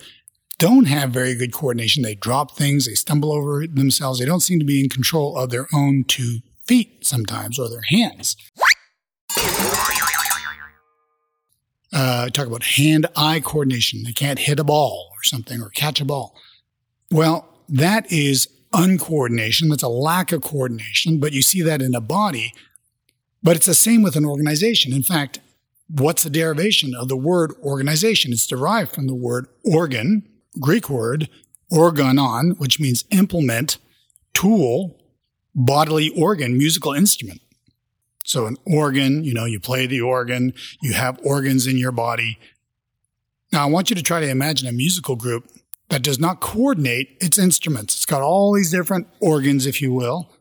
don't 0.59 0.85
have 0.85 1.11
very 1.11 1.33
good 1.33 1.53
coordination. 1.53 2.03
They 2.03 2.13
drop 2.13 2.57
things, 2.57 2.85
they 2.85 2.93
stumble 2.93 3.31
over 3.31 3.65
themselves. 3.65 4.19
They 4.19 4.25
don't 4.25 4.41
seem 4.41 4.59
to 4.59 4.65
be 4.65 4.83
in 4.83 4.89
control 4.89 5.37
of 5.37 5.49
their 5.49 5.67
own 5.73 6.03
two 6.03 6.41
feet 6.67 7.05
sometimes 7.05 7.57
or 7.57 7.69
their 7.69 7.81
hands. 7.89 8.35
Uh, 11.93 12.29
talk 12.29 12.47
about 12.47 12.63
hand 12.63 13.05
eye 13.15 13.39
coordination. 13.41 14.03
They 14.03 14.13
can't 14.13 14.39
hit 14.39 14.59
a 14.59 14.63
ball 14.63 15.09
or 15.11 15.23
something 15.23 15.61
or 15.61 15.69
catch 15.69 15.99
a 15.99 16.05
ball. 16.05 16.35
Well, 17.11 17.47
that 17.67 18.09
is 18.11 18.47
uncoordination. 18.73 19.69
That's 19.69 19.83
a 19.83 19.89
lack 19.89 20.31
of 20.31 20.41
coordination, 20.41 21.19
but 21.19 21.33
you 21.33 21.41
see 21.41 21.61
that 21.61 21.81
in 21.81 21.93
a 21.93 22.01
body. 22.01 22.53
But 23.43 23.57
it's 23.57 23.65
the 23.65 23.73
same 23.73 24.01
with 24.01 24.15
an 24.15 24.25
organization. 24.25 24.93
In 24.93 25.03
fact, 25.03 25.39
what's 25.89 26.23
the 26.23 26.29
derivation 26.29 26.95
of 26.95 27.09
the 27.09 27.17
word 27.17 27.53
organization? 27.61 28.31
It's 28.31 28.47
derived 28.47 28.93
from 28.93 29.07
the 29.07 29.15
word 29.15 29.47
organ, 29.65 30.27
Greek 30.59 30.89
word, 30.89 31.27
organon, 31.69 32.51
which 32.57 32.79
means 32.79 33.03
implement, 33.09 33.77
tool, 34.33 34.97
bodily 35.53 36.09
organ, 36.15 36.57
musical 36.57 36.93
instrument. 36.93 37.41
So 38.31 38.45
an 38.45 38.55
organ, 38.65 39.25
you 39.25 39.33
know, 39.33 39.43
you 39.43 39.59
play 39.59 39.87
the 39.87 39.99
organ, 39.99 40.53
you 40.81 40.93
have 40.93 41.19
organs 41.21 41.67
in 41.67 41.77
your 41.77 41.91
body. 41.91 42.39
Now 43.51 43.63
I 43.63 43.69
want 43.69 43.89
you 43.89 43.95
to 43.97 44.01
try 44.01 44.21
to 44.21 44.29
imagine 44.29 44.69
a 44.69 44.71
musical 44.71 45.17
group 45.17 45.51
that 45.89 46.01
does 46.01 46.17
not 46.17 46.39
coordinate 46.39 47.17
its 47.19 47.37
instruments. 47.37 47.93
It's 47.93 48.05
got 48.05 48.21
all 48.21 48.53
these 48.53 48.71
different 48.71 49.09
organs, 49.19 49.65
if 49.65 49.81
you 49.81 49.91
will, 49.91 50.31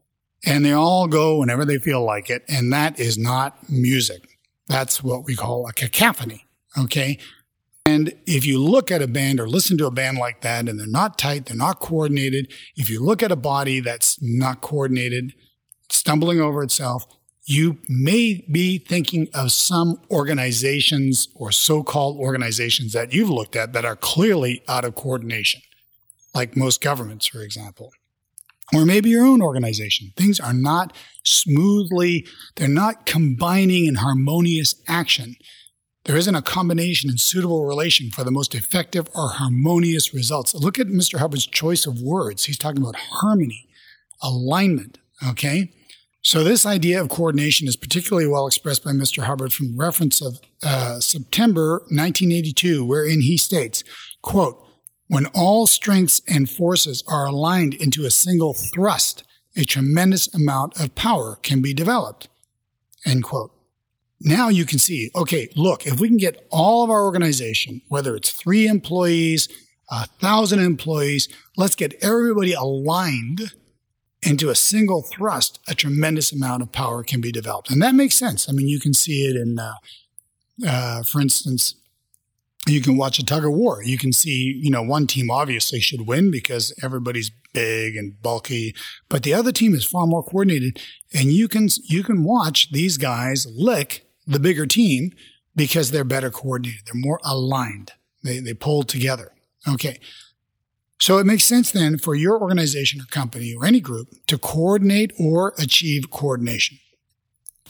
and 0.46 0.64
they 0.64 0.70
all 0.70 1.08
go 1.08 1.38
whenever 1.38 1.64
they 1.64 1.78
feel 1.78 2.04
like 2.04 2.30
it. 2.30 2.44
And 2.48 2.72
that 2.72 3.00
is 3.00 3.18
not 3.18 3.68
music. 3.68 4.38
That's 4.68 5.02
what 5.02 5.24
we 5.24 5.34
call 5.34 5.66
a 5.66 5.72
cacophony. 5.72 6.46
Okay. 6.78 7.18
And 7.84 8.14
if 8.24 8.46
you 8.46 8.62
look 8.62 8.92
at 8.92 9.02
a 9.02 9.08
band 9.08 9.40
or 9.40 9.48
listen 9.48 9.76
to 9.78 9.86
a 9.86 9.90
band 9.90 10.18
like 10.18 10.42
that 10.42 10.68
and 10.68 10.78
they're 10.78 10.86
not 10.86 11.18
tight, 11.18 11.46
they're 11.46 11.56
not 11.56 11.80
coordinated, 11.80 12.52
if 12.76 12.88
you 12.88 13.02
look 13.02 13.20
at 13.20 13.32
a 13.32 13.36
body 13.36 13.80
that's 13.80 14.16
not 14.22 14.60
coordinated, 14.60 15.34
stumbling 15.88 16.40
over 16.40 16.62
itself, 16.62 17.04
you 17.44 17.78
may 17.88 18.44
be 18.50 18.78
thinking 18.78 19.28
of 19.34 19.52
some 19.52 20.00
organizations 20.10 21.28
or 21.34 21.50
so-called 21.50 22.18
organizations 22.18 22.92
that 22.92 23.12
you've 23.12 23.30
looked 23.30 23.56
at 23.56 23.72
that 23.72 23.84
are 23.84 23.96
clearly 23.96 24.62
out 24.68 24.84
of 24.84 24.94
coordination, 24.94 25.60
like 26.34 26.56
most 26.56 26.80
governments, 26.80 27.26
for 27.26 27.40
example. 27.40 27.92
Or 28.72 28.86
maybe 28.86 29.10
your 29.10 29.24
own 29.24 29.42
organization. 29.42 30.12
Things 30.16 30.38
are 30.38 30.52
not 30.52 30.96
smoothly, 31.24 32.26
they're 32.54 32.68
not 32.68 33.04
combining 33.04 33.86
in 33.86 33.96
harmonious 33.96 34.76
action. 34.86 35.34
There 36.04 36.16
isn't 36.16 36.34
a 36.34 36.42
combination 36.42 37.10
and 37.10 37.20
suitable 37.20 37.66
relation 37.66 38.10
for 38.10 38.22
the 38.22 38.30
most 38.30 38.54
effective 38.54 39.08
or 39.14 39.30
harmonious 39.30 40.14
results. 40.14 40.54
Look 40.54 40.78
at 40.78 40.86
Mr. 40.86 41.18
Hubbard's 41.18 41.46
choice 41.46 41.86
of 41.86 42.00
words. 42.00 42.44
He's 42.44 42.56
talking 42.58 42.80
about 42.80 42.96
harmony, 42.96 43.68
alignment, 44.22 44.98
okay? 45.28 45.72
So 46.22 46.44
this 46.44 46.66
idea 46.66 47.00
of 47.00 47.08
coordination 47.08 47.66
is 47.66 47.76
particularly 47.76 48.28
well 48.28 48.46
expressed 48.46 48.84
by 48.84 48.90
Mr. 48.90 49.22
Hubbard 49.22 49.52
from 49.52 49.78
reference 49.78 50.20
of 50.20 50.40
uh, 50.62 51.00
September 51.00 51.78
1982, 51.88 52.84
wherein 52.84 53.22
he 53.22 53.38
states, 53.38 53.82
quote, 54.20 54.62
when 55.08 55.26
all 55.34 55.66
strengths 55.66 56.20
and 56.28 56.48
forces 56.48 57.02
are 57.08 57.26
aligned 57.26 57.74
into 57.74 58.04
a 58.04 58.10
single 58.10 58.54
thrust, 58.54 59.24
a 59.56 59.64
tremendous 59.64 60.32
amount 60.34 60.78
of 60.78 60.94
power 60.94 61.38
can 61.42 61.62
be 61.62 61.74
developed. 61.74 62.28
End 63.06 63.24
quote. 63.24 63.52
Now 64.20 64.50
you 64.50 64.66
can 64.66 64.78
see, 64.78 65.10
okay, 65.16 65.48
look, 65.56 65.86
if 65.86 65.98
we 65.98 66.08
can 66.08 66.18
get 66.18 66.46
all 66.50 66.84
of 66.84 66.90
our 66.90 67.02
organization, 67.02 67.80
whether 67.88 68.14
it's 68.14 68.30
three 68.30 68.66
employees, 68.66 69.48
a 69.90 70.06
thousand 70.06 70.60
employees, 70.60 71.28
let's 71.56 71.74
get 71.74 71.94
everybody 72.04 72.52
aligned 72.52 73.52
into 74.22 74.50
a 74.50 74.54
single 74.54 75.02
thrust, 75.02 75.58
a 75.66 75.74
tremendous 75.74 76.32
amount 76.32 76.62
of 76.62 76.72
power 76.72 77.02
can 77.02 77.20
be 77.20 77.32
developed. 77.32 77.70
And 77.70 77.80
that 77.82 77.94
makes 77.94 78.14
sense. 78.14 78.48
I 78.48 78.52
mean, 78.52 78.68
you 78.68 78.80
can 78.80 78.92
see 78.92 79.22
it 79.22 79.36
in, 79.36 79.58
uh, 79.58 79.74
uh, 80.66 81.02
for 81.02 81.20
instance, 81.20 81.74
you 82.66 82.82
can 82.82 82.96
watch 82.96 83.18
a 83.18 83.24
tug 83.24 83.44
of 83.44 83.52
war. 83.52 83.82
You 83.82 83.96
can 83.96 84.12
see, 84.12 84.60
you 84.62 84.70
know, 84.70 84.82
one 84.82 85.06
team 85.06 85.30
obviously 85.30 85.80
should 85.80 86.06
win 86.06 86.30
because 86.30 86.74
everybody's 86.82 87.30
big 87.54 87.96
and 87.96 88.20
bulky, 88.20 88.74
but 89.08 89.22
the 89.22 89.32
other 89.32 89.52
team 89.52 89.74
is 89.74 89.84
far 89.84 90.06
more 90.06 90.22
coordinated. 90.22 90.78
And 91.14 91.32
you 91.32 91.48
can, 91.48 91.68
you 91.84 92.02
can 92.02 92.22
watch 92.22 92.70
these 92.70 92.98
guys 92.98 93.46
lick 93.50 94.06
the 94.26 94.38
bigger 94.38 94.66
team 94.66 95.12
because 95.56 95.90
they're 95.90 96.04
better 96.04 96.30
coordinated. 96.30 96.82
They're 96.86 97.00
more 97.00 97.20
aligned. 97.24 97.92
They, 98.22 98.38
they 98.38 98.54
pull 98.54 98.82
together. 98.82 99.32
Okay. 99.66 99.98
So 101.00 101.16
it 101.16 101.24
makes 101.24 101.44
sense 101.44 101.72
then 101.72 101.96
for 101.96 102.14
your 102.14 102.40
organization 102.40 103.00
or 103.00 103.04
company 103.06 103.54
or 103.54 103.64
any 103.64 103.80
group 103.80 104.08
to 104.26 104.36
coordinate 104.36 105.12
or 105.18 105.54
achieve 105.58 106.10
coordination. 106.10 106.78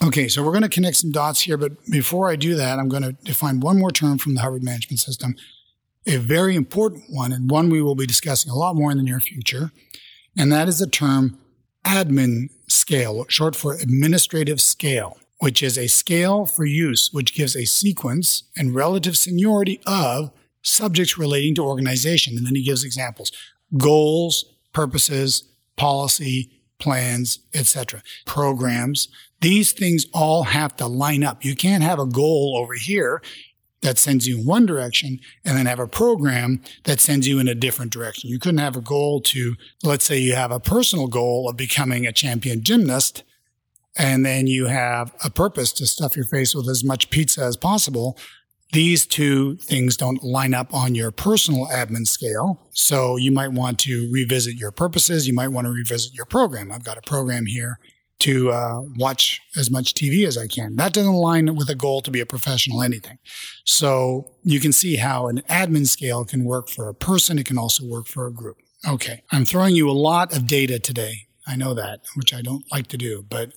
Okay, 0.02 0.28
so 0.28 0.42
we're 0.42 0.50
going 0.50 0.62
to 0.62 0.68
connect 0.68 0.96
some 0.96 1.12
dots 1.12 1.42
here, 1.42 1.56
but 1.56 1.72
before 1.90 2.28
I 2.28 2.34
do 2.34 2.54
that, 2.56 2.78
I'm 2.78 2.88
going 2.88 3.02
to 3.02 3.12
define 3.12 3.60
one 3.60 3.78
more 3.78 3.92
term 3.92 4.18
from 4.18 4.34
the 4.34 4.40
Hubbard 4.40 4.64
Management 4.64 4.98
System, 4.98 5.36
a 6.06 6.16
very 6.16 6.56
important 6.56 7.04
one, 7.10 7.32
and 7.32 7.50
one 7.50 7.68
we 7.68 7.82
will 7.82 7.94
be 7.94 8.06
discussing 8.06 8.50
a 8.50 8.54
lot 8.54 8.76
more 8.76 8.90
in 8.90 8.96
the 8.96 9.02
near 9.02 9.20
future, 9.20 9.70
and 10.36 10.50
that 10.50 10.68
is 10.68 10.78
the 10.78 10.86
term 10.86 11.38
admin 11.84 12.48
scale, 12.66 13.26
short 13.28 13.54
for 13.54 13.74
administrative 13.74 14.60
scale, 14.60 15.18
which 15.38 15.62
is 15.62 15.76
a 15.76 15.86
scale 15.86 16.46
for 16.46 16.64
use 16.64 17.10
which 17.12 17.34
gives 17.34 17.54
a 17.54 17.66
sequence 17.66 18.44
and 18.56 18.74
relative 18.74 19.18
seniority 19.18 19.80
of 19.86 20.32
subjects 20.62 21.18
relating 21.18 21.54
to 21.56 21.62
organization. 21.62 22.36
And 22.36 22.46
then 22.46 22.54
he 22.54 22.62
gives 22.62 22.84
examples 22.84 23.32
goals, 23.76 24.44
purposes, 24.72 25.44
policy, 25.76 26.50
plans, 26.78 27.38
etc. 27.54 28.02
Programs. 28.26 29.08
These 29.40 29.72
things 29.72 30.06
all 30.12 30.44
have 30.44 30.76
to 30.76 30.86
line 30.86 31.22
up. 31.22 31.44
You 31.44 31.54
can't 31.54 31.82
have 31.82 31.98
a 31.98 32.06
goal 32.06 32.56
over 32.58 32.74
here 32.74 33.22
that 33.82 33.98
sends 33.98 34.26
you 34.28 34.38
in 34.38 34.44
one 34.44 34.66
direction 34.66 35.20
and 35.44 35.56
then 35.56 35.66
have 35.66 35.78
a 35.78 35.86
program 35.86 36.60
that 36.84 37.00
sends 37.00 37.26
you 37.26 37.38
in 37.38 37.48
a 37.48 37.54
different 37.54 37.92
direction. 37.92 38.28
You 38.28 38.38
couldn't 38.38 38.58
have 38.58 38.76
a 38.76 38.82
goal 38.82 39.20
to, 39.22 39.56
let's 39.82 40.04
say 40.04 40.18
you 40.18 40.34
have 40.34 40.50
a 40.50 40.60
personal 40.60 41.06
goal 41.06 41.48
of 41.48 41.56
becoming 41.56 42.06
a 42.06 42.12
champion 42.12 42.62
gymnast 42.62 43.22
and 43.96 44.24
then 44.24 44.46
you 44.46 44.66
have 44.66 45.14
a 45.24 45.30
purpose 45.30 45.72
to 45.72 45.86
stuff 45.86 46.16
your 46.16 46.26
face 46.26 46.54
with 46.54 46.68
as 46.68 46.84
much 46.84 47.10
pizza 47.10 47.42
as 47.42 47.56
possible 47.56 48.16
these 48.72 49.06
two 49.06 49.56
things 49.56 49.96
don't 49.96 50.22
line 50.22 50.54
up 50.54 50.72
on 50.72 50.94
your 50.94 51.10
personal 51.10 51.66
admin 51.66 52.06
scale. 52.06 52.60
So 52.70 53.16
you 53.16 53.32
might 53.32 53.52
want 53.52 53.78
to 53.80 54.08
revisit 54.12 54.54
your 54.54 54.70
purposes. 54.70 55.26
You 55.26 55.34
might 55.34 55.48
want 55.48 55.66
to 55.66 55.72
revisit 55.72 56.14
your 56.14 56.26
program. 56.26 56.70
I've 56.70 56.84
got 56.84 56.98
a 56.98 57.02
program 57.02 57.46
here 57.46 57.78
to 58.20 58.50
uh, 58.52 58.82
watch 58.96 59.40
as 59.56 59.70
much 59.70 59.94
TV 59.94 60.26
as 60.26 60.36
I 60.36 60.46
can. 60.46 60.76
That 60.76 60.92
doesn't 60.92 61.12
align 61.12 61.56
with 61.56 61.68
a 61.70 61.74
goal 61.74 62.02
to 62.02 62.10
be 62.10 62.20
a 62.20 62.26
professional 62.26 62.82
anything. 62.82 63.18
So 63.64 64.32
you 64.44 64.60
can 64.60 64.72
see 64.72 64.96
how 64.96 65.28
an 65.28 65.42
admin 65.48 65.88
scale 65.88 66.24
can 66.24 66.44
work 66.44 66.68
for 66.68 66.88
a 66.88 66.94
person. 66.94 67.38
It 67.38 67.46
can 67.46 67.58
also 67.58 67.86
work 67.86 68.06
for 68.06 68.26
a 68.26 68.32
group. 68.32 68.58
Okay. 68.86 69.22
I'm 69.32 69.44
throwing 69.44 69.74
you 69.74 69.90
a 69.90 69.92
lot 69.92 70.36
of 70.36 70.46
data 70.46 70.78
today. 70.78 71.26
I 71.46 71.56
know 71.56 71.74
that, 71.74 72.00
which 72.14 72.32
I 72.32 72.42
don't 72.42 72.64
like 72.70 72.86
to 72.88 72.96
do, 72.96 73.24
but 73.28 73.52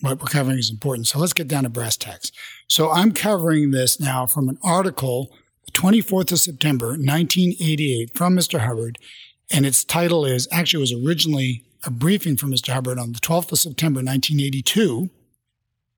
what 0.00 0.20
we're 0.20 0.26
covering 0.26 0.58
is 0.58 0.70
important. 0.70 1.06
So 1.06 1.18
let's 1.18 1.32
get 1.32 1.48
down 1.48 1.64
to 1.64 1.68
brass 1.68 1.96
tacks. 1.96 2.32
So 2.68 2.90
I'm 2.90 3.12
covering 3.12 3.70
this 3.70 4.00
now 4.00 4.26
from 4.26 4.48
an 4.48 4.58
article, 4.62 5.32
the 5.66 5.72
24th 5.72 6.32
of 6.32 6.40
September, 6.40 6.88
1988, 6.88 8.16
from 8.16 8.36
Mr. 8.36 8.60
Hubbard. 8.60 8.98
And 9.52 9.66
its 9.66 9.84
title 9.84 10.24
is 10.24 10.48
actually 10.52 10.80
was 10.80 10.92
originally 10.92 11.64
a 11.84 11.90
briefing 11.90 12.36
from 12.36 12.52
Mr. 12.52 12.72
Hubbard 12.72 12.98
on 12.98 13.12
the 13.12 13.18
12th 13.18 13.52
of 13.52 13.58
September, 13.58 13.98
1982, 13.98 15.10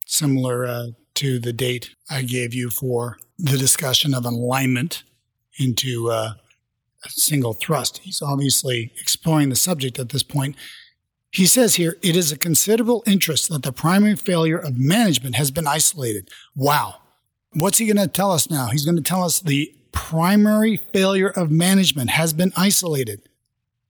similar 0.06 0.66
uh, 0.66 0.87
to 1.14 1.38
the 1.38 1.52
date 1.52 1.90
I 2.09 2.23
gave 2.23 2.54
you 2.54 2.71
for 2.71 3.18
the 3.38 3.59
discussion 3.59 4.14
of 4.14 4.25
alignment 4.25 5.02
into 5.59 6.11
uh, 6.11 6.35
a 7.04 7.11
single 7.11 7.52
thrust. 7.52 7.99
He's 7.99 8.23
obviously 8.23 8.92
exploring 9.00 9.49
the 9.49 9.56
subject 9.56 9.99
at 9.99 10.11
this 10.11 10.23
point. 10.23 10.56
He 11.32 11.46
says 11.46 11.76
here, 11.76 11.96
it 12.02 12.14
is 12.14 12.30
a 12.30 12.36
considerable 12.36 13.02
interest 13.06 13.48
that 13.48 13.62
the 13.62 13.72
primary 13.72 14.16
failure 14.16 14.58
of 14.58 14.78
management 14.78 15.34
has 15.36 15.50
been 15.50 15.66
isolated. 15.66 16.28
Wow. 16.54 16.96
What's 17.54 17.78
he 17.78 17.86
going 17.86 17.96
to 17.96 18.06
tell 18.06 18.32
us 18.32 18.50
now? 18.50 18.68
He's 18.68 18.84
going 18.84 18.96
to 18.96 19.02
tell 19.02 19.24
us 19.24 19.40
the 19.40 19.74
primary 19.92 20.76
failure 20.76 21.30
of 21.30 21.50
management 21.50 22.10
has 22.10 22.34
been 22.34 22.52
isolated. 22.54 23.22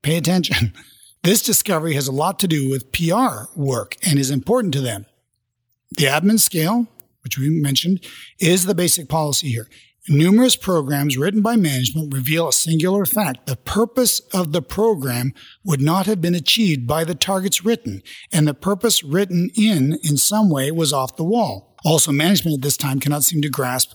Pay 0.02 0.16
attention. 0.16 0.72
This 1.24 1.40
discovery 1.40 1.94
has 1.94 2.08
a 2.08 2.12
lot 2.12 2.40
to 2.40 2.48
do 2.48 2.68
with 2.68 2.90
PR 2.90 3.44
work 3.54 3.94
and 4.04 4.18
is 4.18 4.32
important 4.32 4.74
to 4.74 4.80
them. 4.80 5.06
The 5.96 6.06
admin 6.06 6.40
scale, 6.40 6.88
which 7.22 7.38
we 7.38 7.48
mentioned, 7.48 8.04
is 8.40 8.66
the 8.66 8.74
basic 8.74 9.08
policy 9.08 9.48
here. 9.48 9.68
Numerous 10.08 10.56
programs 10.56 11.16
written 11.16 11.42
by 11.42 11.54
management 11.54 12.12
reveal 12.12 12.48
a 12.48 12.52
singular 12.52 13.06
fact. 13.06 13.46
The 13.46 13.54
purpose 13.54 14.18
of 14.34 14.50
the 14.50 14.60
program 14.60 15.32
would 15.64 15.80
not 15.80 16.06
have 16.06 16.20
been 16.20 16.34
achieved 16.34 16.88
by 16.88 17.04
the 17.04 17.14
targets 17.14 17.64
written, 17.64 18.02
and 18.32 18.48
the 18.48 18.54
purpose 18.54 19.04
written 19.04 19.50
in, 19.54 20.00
in 20.02 20.16
some 20.16 20.50
way, 20.50 20.72
was 20.72 20.92
off 20.92 21.14
the 21.14 21.22
wall. 21.22 21.76
Also, 21.84 22.10
management 22.10 22.56
at 22.56 22.62
this 22.62 22.76
time 22.76 22.98
cannot 22.98 23.22
seem 23.22 23.40
to 23.42 23.48
grasp, 23.48 23.92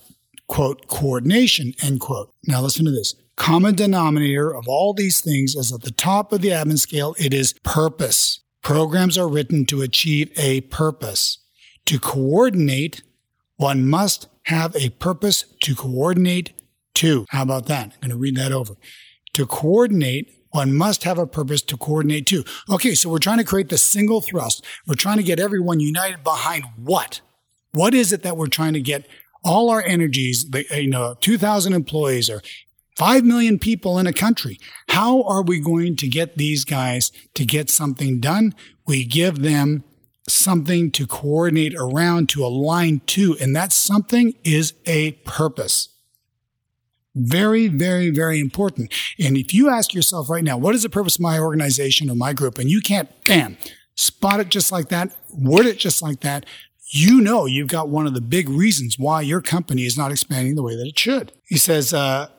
quote, 0.48 0.88
coordination, 0.88 1.74
end 1.84 2.00
quote. 2.00 2.34
Now 2.46 2.62
listen 2.62 2.86
to 2.86 2.92
this. 2.92 3.14
Common 3.36 3.76
denominator 3.76 4.56
of 4.56 4.66
all 4.66 4.94
these 4.94 5.20
things 5.20 5.56
is 5.56 5.74
at 5.74 5.82
the 5.82 5.92
top 5.92 6.32
of 6.32 6.40
the 6.40 6.50
admin 6.50 6.80
scale, 6.80 7.16
it 7.20 7.34
is 7.34 7.54
purpose. 7.64 8.40
Programs 8.64 9.18
are 9.18 9.28
written 9.28 9.66
to 9.66 9.82
achieve 9.82 10.32
a 10.38 10.62
purpose. 10.62 11.40
To 11.88 12.00
coordinate, 12.00 13.04
one 13.58 13.86
must 13.86 14.28
have 14.48 14.76
a 14.76 14.90
purpose 14.90 15.46
to 15.62 15.76
coordinate 15.76 16.54
to. 16.96 17.26
How 17.30 17.44
about 17.44 17.66
that? 17.68 17.94
I'm 17.94 18.00
going 18.02 18.12
to 18.12 18.18
read 18.18 18.38
that 18.38 18.52
over. 18.52 18.76
To 19.34 19.46
coordinate, 19.46 20.34
one 20.52 20.76
must 20.76 21.04
have 21.04 21.18
a 21.18 21.28
purpose 21.28 21.62
to 21.64 21.78
coordinate 21.78 22.26
to. 22.28 22.44
Okay, 22.70 22.96
so 22.96 23.10
we're 23.10 23.20
trying 23.20 23.40
to 23.40 23.44
create 23.44 23.70
the 23.70 23.78
single 23.78 24.22
thrust. 24.22 24.66
We're 24.88 24.96
trying 24.96 25.18
to 25.18 25.24
get 25.24 25.40
everyone 25.40 25.80
united 25.80 26.24
behind 26.24 26.64
what? 26.78 27.22
What 27.74 27.94
is 27.94 28.14
it 28.14 28.24
that 28.24 28.38
we're 28.38 28.48
trying 28.48 28.74
to 28.74 28.82
get 28.82 29.08
all 29.44 29.70
our 29.70 29.82
energies, 29.82 30.50
the, 30.50 30.66
uh, 30.72 30.76
you 30.76 30.90
know, 30.90 31.16
2,000 31.20 31.74
employees 31.74 32.30
or 32.30 32.42
5 32.96 33.24
million 33.24 33.60
people 33.60 34.00
in 34.00 34.08
a 34.08 34.14
country. 34.14 34.60
How 34.90 35.22
are 35.24 35.44
we 35.44 35.60
going 35.60 35.96
to 35.98 36.08
get 36.08 36.38
these 36.38 36.66
guys 36.66 37.12
to 37.36 37.46
get 37.46 37.70
something 37.70 38.20
done? 38.20 38.56
We 38.88 39.06
give 39.06 39.42
them 39.42 39.84
something 40.28 40.92
to 40.92 41.08
coordinate 41.08 41.74
around, 41.76 42.30
to 42.30 42.46
align 42.46 43.02
to, 43.08 43.38
and 43.40 43.56
that 43.56 43.72
something 43.72 44.34
is 44.44 44.74
a 44.86 45.12
purpose. 45.24 45.90
Very, 47.16 47.68
very, 47.68 48.10
very 48.10 48.40
important. 48.40 48.94
And 49.20 49.38
if 49.38 49.54
you 49.54 49.70
ask 49.70 49.94
yourself 49.94 50.30
right 50.30 50.44
now, 50.44 50.58
what 50.58 50.76
is 50.76 50.84
the 50.84 50.90
purpose 50.90 51.16
of 51.16 51.22
my 51.22 51.40
organization 51.40 52.10
or 52.10 52.16
my 52.16 52.34
group? 52.34 52.60
And 52.60 52.70
you 52.70 52.82
can't, 52.82 53.10
bam, 53.26 53.58
spot 53.96 54.40
it 54.40 54.50
just 54.50 54.72
like 54.72 54.90
that, 54.90 55.12
word 55.34 55.66
it 55.66 55.80
just 55.80 56.02
like 56.02 56.20
that, 56.20 56.46
you 56.90 57.20
know 57.20 57.46
you've 57.46 57.68
got 57.68 57.90
one 57.90 58.08
of 58.08 58.14
the 58.14 58.22
big 58.22 58.48
reasons 58.48 58.98
why 58.98 59.22
your 59.22 59.42
company 59.42 59.84
is 59.84 59.98
not 59.98 60.12
expanding 60.12 60.56
the 60.56 60.64
way 60.64 60.76
that 60.76 60.88
it 60.88 60.98
should. 60.98 61.34
He 61.46 61.58
says, 61.58 61.94
uh, 61.94 62.30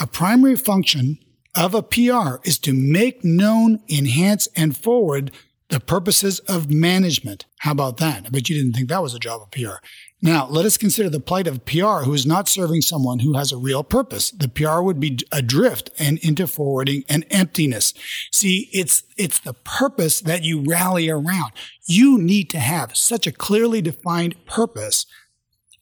a 0.00 0.06
primary 0.06 0.56
function 0.56 1.18
of 1.54 1.74
a 1.74 1.82
PR 1.82 2.36
is 2.44 2.58
to 2.60 2.72
make 2.72 3.22
known, 3.24 3.80
enhance, 3.88 4.48
and 4.56 4.76
forward 4.76 5.30
the 5.72 5.80
purposes 5.80 6.38
of 6.40 6.70
management. 6.70 7.46
How 7.60 7.72
about 7.72 7.96
that? 7.96 8.26
I 8.26 8.28
bet 8.28 8.50
you 8.50 8.56
didn't 8.56 8.74
think 8.74 8.90
that 8.90 9.02
was 9.02 9.14
a 9.14 9.18
job 9.18 9.40
of 9.40 9.50
PR. 9.50 9.82
Now, 10.20 10.46
let 10.46 10.66
us 10.66 10.76
consider 10.76 11.08
the 11.08 11.18
plight 11.18 11.46
of 11.46 11.64
PR 11.64 12.04
who 12.04 12.12
is 12.12 12.26
not 12.26 12.46
serving 12.46 12.82
someone 12.82 13.20
who 13.20 13.38
has 13.38 13.52
a 13.52 13.56
real 13.56 13.82
purpose. 13.82 14.30
The 14.32 14.48
PR 14.48 14.82
would 14.82 15.00
be 15.00 15.20
adrift 15.32 15.88
and 15.98 16.18
into 16.18 16.46
forwarding 16.46 17.04
and 17.08 17.24
emptiness. 17.30 17.94
See, 18.30 18.68
it's, 18.70 19.04
it's 19.16 19.38
the 19.38 19.54
purpose 19.54 20.20
that 20.20 20.44
you 20.44 20.62
rally 20.62 21.08
around. 21.08 21.52
You 21.86 22.18
need 22.18 22.50
to 22.50 22.58
have 22.58 22.94
such 22.94 23.26
a 23.26 23.32
clearly 23.32 23.80
defined 23.80 24.44
purpose 24.44 25.06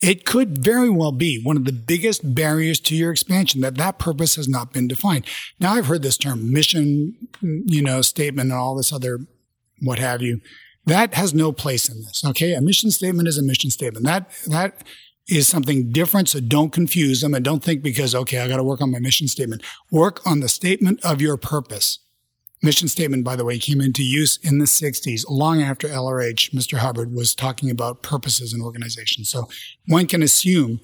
it 0.03 0.25
could 0.25 0.65
very 0.65 0.89
well 0.89 1.13
be 1.13 1.43
one 1.43 1.59
of 1.59 1.67
the 1.67 1.73
biggest 1.73 2.35
barriers 2.35 2.81
to 2.81 2.97
your 2.97 3.13
expansion 3.13 3.61
that 3.61 3.75
that 3.75 3.99
purpose 3.99 4.37
has 4.37 4.49
not 4.49 4.73
been 4.73 4.89
defined. 4.89 5.27
Now 5.59 5.75
I've 5.75 5.89
heard 5.89 6.01
this 6.01 6.17
term 6.17 6.51
mission, 6.51 7.29
you 7.43 7.83
know, 7.83 8.01
statement 8.01 8.51
and 8.51 8.59
all 8.59 8.75
this 8.75 8.95
other 8.95 9.19
what 9.81 9.99
have 9.99 10.23
you. 10.23 10.41
That 10.87 11.15
has 11.15 11.35
no 11.35 11.53
place 11.53 11.89
in 11.89 12.03
this. 12.03 12.25
Okay. 12.25 12.55
A 12.55 12.61
mission 12.61 12.91
statement 12.91 13.29
is 13.29 13.39
a 13.39 13.43
mission 13.43 13.71
statement. 13.71 14.07
That, 14.07 14.31
that 14.47 14.85
is 15.29 15.47
something 15.47 15.93
different. 15.93 16.29
So 16.29 16.41
don't 16.41 16.73
confuse 16.73 17.21
them 17.21 17.35
and 17.35 17.45
don't 17.45 17.63
think 17.63 17.83
because, 17.83 18.15
okay, 18.15 18.41
I 18.41 18.49
got 18.49 18.57
to 18.57 18.65
work 18.65 18.81
on 18.81 18.91
my 18.91 18.99
mission 18.99 19.29
statement. 19.29 19.63
Work 19.91 20.27
on 20.27 20.41
the 20.41 20.49
statement 20.49 21.05
of 21.05 21.21
your 21.21 21.37
purpose. 21.37 21.99
Mission 22.63 22.89
statement, 22.89 23.25
by 23.25 23.37
the 23.37 23.45
way, 23.45 23.59
came 23.59 23.81
into 23.81 24.03
use 24.03 24.39
in 24.43 24.59
the 24.59 24.67
60s, 24.67 25.25
long 25.31 25.63
after 25.63 25.89
LRH, 25.89 26.53
Mr. 26.53 26.79
Hubbard 26.79 27.15
was 27.15 27.35
talking 27.35 27.71
about 27.71 28.03
purposes 28.03 28.53
in 28.53 28.61
organizations. 28.61 29.31
So 29.31 29.49
one 29.87 30.07
can 30.07 30.23
assume 30.23 30.81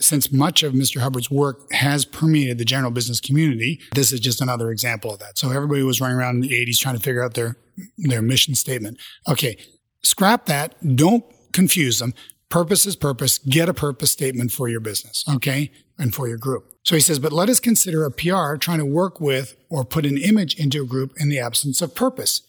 since 0.00 0.32
much 0.32 0.62
of 0.62 0.72
Mr. 0.72 1.00
Hubbard's 1.00 1.30
work 1.30 1.70
has 1.72 2.04
permeated 2.04 2.58
the 2.58 2.64
general 2.64 2.90
business 2.90 3.20
community, 3.20 3.80
this 3.94 4.12
is 4.12 4.18
just 4.18 4.40
another 4.40 4.70
example 4.70 5.12
of 5.12 5.18
that. 5.20 5.38
So 5.38 5.50
everybody 5.50 5.82
was 5.82 6.00
running 6.00 6.16
around 6.16 6.36
in 6.36 6.40
the 6.40 6.66
80s 6.66 6.78
trying 6.78 6.96
to 6.96 7.02
figure 7.02 7.22
out 7.22 7.34
their, 7.34 7.56
their 7.98 8.22
mission 8.22 8.54
statement. 8.54 8.98
Okay. 9.28 9.56
Scrap 10.02 10.46
that. 10.46 10.74
Don't 10.96 11.24
confuse 11.52 11.98
them. 11.98 12.14
Purpose 12.48 12.86
is 12.86 12.96
purpose. 12.96 13.38
Get 13.38 13.68
a 13.68 13.74
purpose 13.74 14.10
statement 14.10 14.52
for 14.52 14.68
your 14.68 14.80
business. 14.80 15.24
Okay. 15.32 15.70
And 15.98 16.14
for 16.14 16.28
your 16.28 16.38
group. 16.38 16.72
So 16.82 16.94
he 16.94 17.00
says, 17.00 17.18
but 17.18 17.32
let 17.32 17.48
us 17.48 17.60
consider 17.60 18.04
a 18.04 18.10
PR 18.10 18.56
trying 18.56 18.78
to 18.78 18.86
work 18.86 19.20
with 19.20 19.54
or 19.68 19.84
put 19.84 20.06
an 20.06 20.16
image 20.16 20.58
into 20.58 20.82
a 20.82 20.86
group 20.86 21.12
in 21.18 21.28
the 21.28 21.38
absence 21.38 21.82
of 21.82 21.94
purpose. 21.94 22.42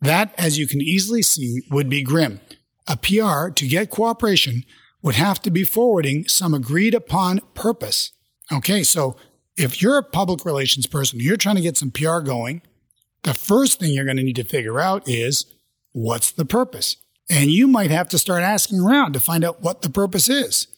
That, 0.00 0.32
as 0.38 0.58
you 0.58 0.66
can 0.66 0.80
easily 0.80 1.22
see, 1.22 1.62
would 1.70 1.88
be 1.88 2.02
grim. 2.02 2.40
A 2.86 2.96
PR 2.96 3.50
to 3.50 3.66
get 3.66 3.90
cooperation 3.90 4.62
would 5.02 5.16
have 5.16 5.42
to 5.42 5.50
be 5.50 5.64
forwarding 5.64 6.28
some 6.28 6.54
agreed 6.54 6.94
upon 6.94 7.40
purpose. 7.54 8.12
Okay. 8.52 8.82
So 8.82 9.16
if 9.56 9.82
you're 9.82 9.98
a 9.98 10.02
public 10.02 10.44
relations 10.44 10.86
person, 10.86 11.18
you're 11.20 11.36
trying 11.36 11.56
to 11.56 11.62
get 11.62 11.76
some 11.76 11.90
PR 11.90 12.20
going, 12.20 12.62
the 13.26 13.34
first 13.34 13.80
thing 13.80 13.92
you're 13.92 14.04
going 14.04 14.16
to 14.16 14.22
need 14.22 14.36
to 14.36 14.44
figure 14.44 14.80
out 14.80 15.06
is 15.06 15.46
what's 15.92 16.30
the 16.30 16.44
purpose? 16.44 16.96
And 17.28 17.50
you 17.50 17.66
might 17.66 17.90
have 17.90 18.08
to 18.10 18.18
start 18.18 18.42
asking 18.42 18.80
around 18.80 19.12
to 19.12 19.20
find 19.20 19.44
out 19.44 19.60
what 19.60 19.82
the 19.82 19.90
purpose 19.90 20.28
is. 20.28 20.68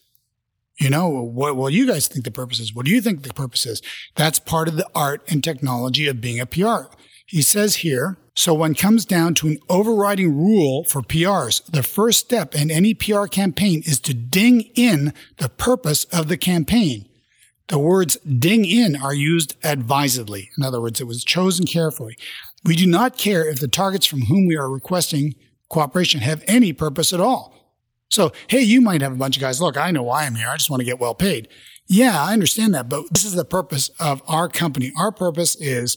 You 0.79 0.89
know, 0.89 1.09
what, 1.09 1.69
do 1.69 1.75
you 1.75 1.85
guys 1.85 2.07
think 2.07 2.25
the 2.25 2.31
purpose 2.31 2.59
is? 2.59 2.73
What 2.73 2.85
do 2.85 2.91
you 2.91 3.01
think 3.01 3.21
the 3.21 3.33
purpose 3.33 3.65
is? 3.65 3.81
That's 4.15 4.39
part 4.39 4.67
of 4.67 4.77
the 4.77 4.87
art 4.95 5.21
and 5.29 5.43
technology 5.43 6.07
of 6.07 6.21
being 6.21 6.39
a 6.39 6.45
PR. 6.45 6.91
He 7.27 7.41
says 7.41 7.77
here, 7.77 8.17
so 8.33 8.53
when 8.53 8.73
comes 8.73 9.05
down 9.05 9.33
to 9.35 9.47
an 9.47 9.59
overriding 9.69 10.33
rule 10.33 10.85
for 10.85 11.01
PRs, 11.01 11.63
the 11.65 11.83
first 11.83 12.19
step 12.19 12.55
in 12.55 12.71
any 12.71 12.93
PR 12.93 13.25
campaign 13.25 13.83
is 13.85 13.99
to 13.99 14.13
ding 14.13 14.61
in 14.73 15.13
the 15.37 15.49
purpose 15.49 16.05
of 16.05 16.29
the 16.29 16.37
campaign. 16.37 17.08
The 17.69 17.79
words 17.79 18.17
ding 18.17 18.65
in 18.65 18.95
are 18.95 19.13
used 19.13 19.55
advisedly. 19.63 20.49
In 20.57 20.63
other 20.63 20.81
words, 20.81 20.99
it 20.99 21.07
was 21.07 21.23
chosen 21.23 21.65
carefully. 21.65 22.17
We 22.65 22.75
do 22.75 22.87
not 22.87 23.17
care 23.17 23.47
if 23.47 23.59
the 23.59 23.67
targets 23.67 24.05
from 24.05 24.23
whom 24.23 24.47
we 24.47 24.57
are 24.57 24.69
requesting 24.69 25.35
cooperation 25.69 26.19
have 26.21 26.43
any 26.47 26.73
purpose 26.73 27.13
at 27.13 27.21
all. 27.21 27.55
So, 28.09 28.31
hey, 28.47 28.61
you 28.61 28.81
might 28.81 29.01
have 29.01 29.13
a 29.13 29.17
bunch 29.17 29.37
of 29.37 29.41
guys. 29.41 29.61
Look, 29.61 29.77
I 29.77 29.91
know 29.91 30.01
why 30.01 30.25
I'm 30.25 30.35
here. 30.35 30.49
I 30.49 30.57
just 30.57 30.69
want 30.69 30.81
to 30.81 30.85
get 30.85 30.99
well 30.99 31.13
paid. 31.13 31.47
Yeah, 31.87 32.21
I 32.21 32.33
understand 32.33 32.73
that, 32.73 32.89
but 32.89 33.05
this 33.11 33.23
is 33.23 33.33
the 33.33 33.45
purpose 33.45 33.89
of 33.99 34.23
our 34.27 34.49
company. 34.49 34.91
Our 34.97 35.11
purpose 35.11 35.55
is 35.55 35.95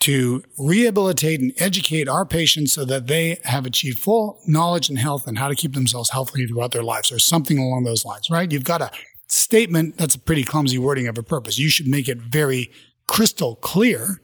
to 0.00 0.42
rehabilitate 0.58 1.40
and 1.40 1.52
educate 1.56 2.08
our 2.08 2.26
patients 2.26 2.74
so 2.74 2.84
that 2.84 3.06
they 3.06 3.38
have 3.44 3.64
achieved 3.64 3.98
full 3.98 4.40
knowledge 4.46 4.90
and 4.90 4.98
health 4.98 5.26
and 5.26 5.38
how 5.38 5.48
to 5.48 5.54
keep 5.54 5.72
themselves 5.72 6.10
healthy 6.10 6.46
throughout 6.46 6.72
their 6.72 6.82
lives 6.82 7.10
or 7.10 7.18
something 7.18 7.58
along 7.58 7.84
those 7.84 8.04
lines, 8.04 8.28
right? 8.30 8.52
You've 8.52 8.64
got 8.64 8.82
a 8.82 8.90
statement 9.26 9.96
that's 9.96 10.14
a 10.14 10.18
pretty 10.18 10.44
clumsy 10.44 10.78
wording 10.78 11.06
of 11.06 11.18
a 11.18 11.22
purpose. 11.22 11.58
You 11.58 11.68
should 11.68 11.86
make 11.86 12.08
it 12.08 12.18
very 12.18 12.70
crystal 13.06 13.56
clear, 13.56 14.20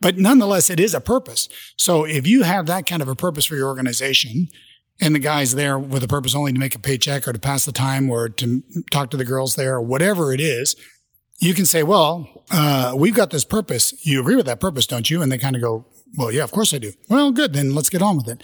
but 0.00 0.16
nonetheless, 0.16 0.70
it 0.70 0.80
is 0.80 0.94
a 0.94 1.00
purpose. 1.00 1.48
So 1.76 2.04
if 2.04 2.26
you 2.26 2.42
have 2.42 2.66
that 2.66 2.86
kind 2.86 3.02
of 3.02 3.08
a 3.08 3.16
purpose 3.16 3.44
for 3.44 3.56
your 3.56 3.68
organization, 3.68 4.48
and 5.00 5.14
the 5.14 5.20
guy's 5.20 5.54
there 5.54 5.78
with 5.78 6.02
a 6.02 6.08
purpose 6.08 6.34
only 6.34 6.52
to 6.52 6.58
make 6.58 6.74
a 6.74 6.78
paycheck 6.78 7.28
or 7.28 7.32
to 7.32 7.38
pass 7.38 7.64
the 7.64 7.72
time 7.72 8.10
or 8.10 8.28
to 8.28 8.62
talk 8.90 9.10
to 9.10 9.16
the 9.16 9.24
girls 9.24 9.54
there 9.54 9.76
or 9.76 9.82
whatever 9.82 10.32
it 10.32 10.40
is, 10.40 10.74
you 11.40 11.54
can 11.54 11.66
say, 11.66 11.84
well, 11.84 12.44
uh, 12.50 12.94
we've 12.96 13.14
got 13.14 13.30
this 13.30 13.44
purpose. 13.44 13.94
You 14.04 14.20
agree 14.20 14.34
with 14.34 14.46
that 14.46 14.60
purpose, 14.60 14.86
don't 14.86 15.08
you? 15.08 15.22
And 15.22 15.30
they 15.30 15.38
kind 15.38 15.54
of 15.54 15.62
go, 15.62 15.86
well, 16.16 16.32
yeah, 16.32 16.42
of 16.42 16.50
course 16.50 16.74
I 16.74 16.78
do. 16.78 16.92
Well, 17.08 17.30
good. 17.30 17.52
Then 17.52 17.74
let's 17.74 17.90
get 17.90 18.02
on 18.02 18.16
with 18.16 18.28
it. 18.28 18.42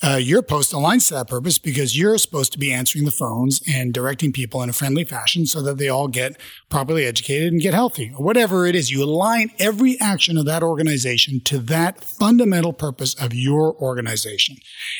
Uh, 0.00 0.16
your 0.16 0.42
post 0.42 0.72
aligns 0.72 1.08
to 1.08 1.14
that 1.14 1.28
purpose 1.28 1.58
because 1.58 1.98
you're 1.98 2.18
supposed 2.18 2.52
to 2.52 2.58
be 2.58 2.72
answering 2.72 3.04
the 3.04 3.10
phones 3.10 3.60
and 3.66 3.92
directing 3.92 4.32
people 4.32 4.62
in 4.62 4.68
a 4.68 4.72
friendly 4.72 5.04
fashion 5.04 5.44
so 5.44 5.60
that 5.60 5.76
they 5.76 5.88
all 5.88 6.06
get 6.06 6.40
properly 6.68 7.04
educated 7.04 7.52
and 7.52 7.60
get 7.60 7.74
healthy 7.74 8.12
or 8.16 8.24
whatever 8.24 8.64
it 8.64 8.76
is. 8.76 8.92
You 8.92 9.02
align 9.02 9.50
every 9.58 9.98
action 10.00 10.38
of 10.38 10.44
that 10.44 10.62
organization 10.62 11.40
to 11.46 11.58
that 11.60 12.04
fundamental 12.04 12.72
purpose 12.72 13.14
of 13.14 13.34
your 13.34 13.74
organization. 13.74 14.56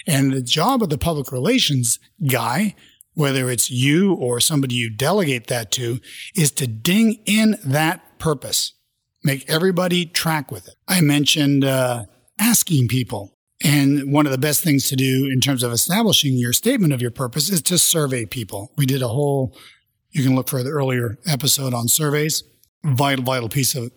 And 0.07 0.33
the 0.33 0.43
job 0.43 0.83
of 0.83 0.89
the 0.89 0.99
public 0.99 1.31
relations 1.31 2.01
guy, 2.29 2.75
whether 3.15 3.49
it's 3.49 3.71
you 3.71 4.15
or 4.15 4.41
somebody 4.41 4.75
you 4.75 4.91
delegate 4.91 5.47
that 5.47 5.71
to, 5.73 6.01
is 6.35 6.51
to 6.53 6.67
ding 6.67 7.21
in 7.25 7.57
that 7.65 8.19
purpose. 8.19 8.73
Make 9.23 9.49
everybody 9.49 10.07
track 10.07 10.51
with 10.51 10.67
it. 10.67 10.75
I 10.89 11.03
mentioned 11.03 11.65
uh, 11.65 12.07
asking 12.39 12.89
people. 12.89 13.38
And 13.65 14.13
one 14.13 14.27
of 14.27 14.33
the 14.33 14.39
best 14.39 14.63
things 14.63 14.89
to 14.89 14.97
do 14.97 15.29
in 15.33 15.41
terms 15.41 15.63
of 15.63 15.73
establishing 15.73 16.35
your 16.35 16.53
statement 16.53 16.93
of 16.93 17.03
your 17.03 17.11
purpose 17.11 17.51
is 17.51 17.61
to 17.63 17.79
survey 17.79 18.25
people. 18.25 18.73
We 18.77 18.87
did 18.87 19.03
a 19.03 19.09
whole, 19.09 19.57
you 20.11 20.23
can 20.23 20.37
look 20.37 20.49
for 20.49 20.63
the 20.63 20.71
earlier 20.71 21.19
episode 21.27 21.75
on 21.75 21.89
surveys. 21.89 22.45
Vital, 22.85 23.25
vital 23.25 23.49
piece 23.49 23.75
of 23.75 23.91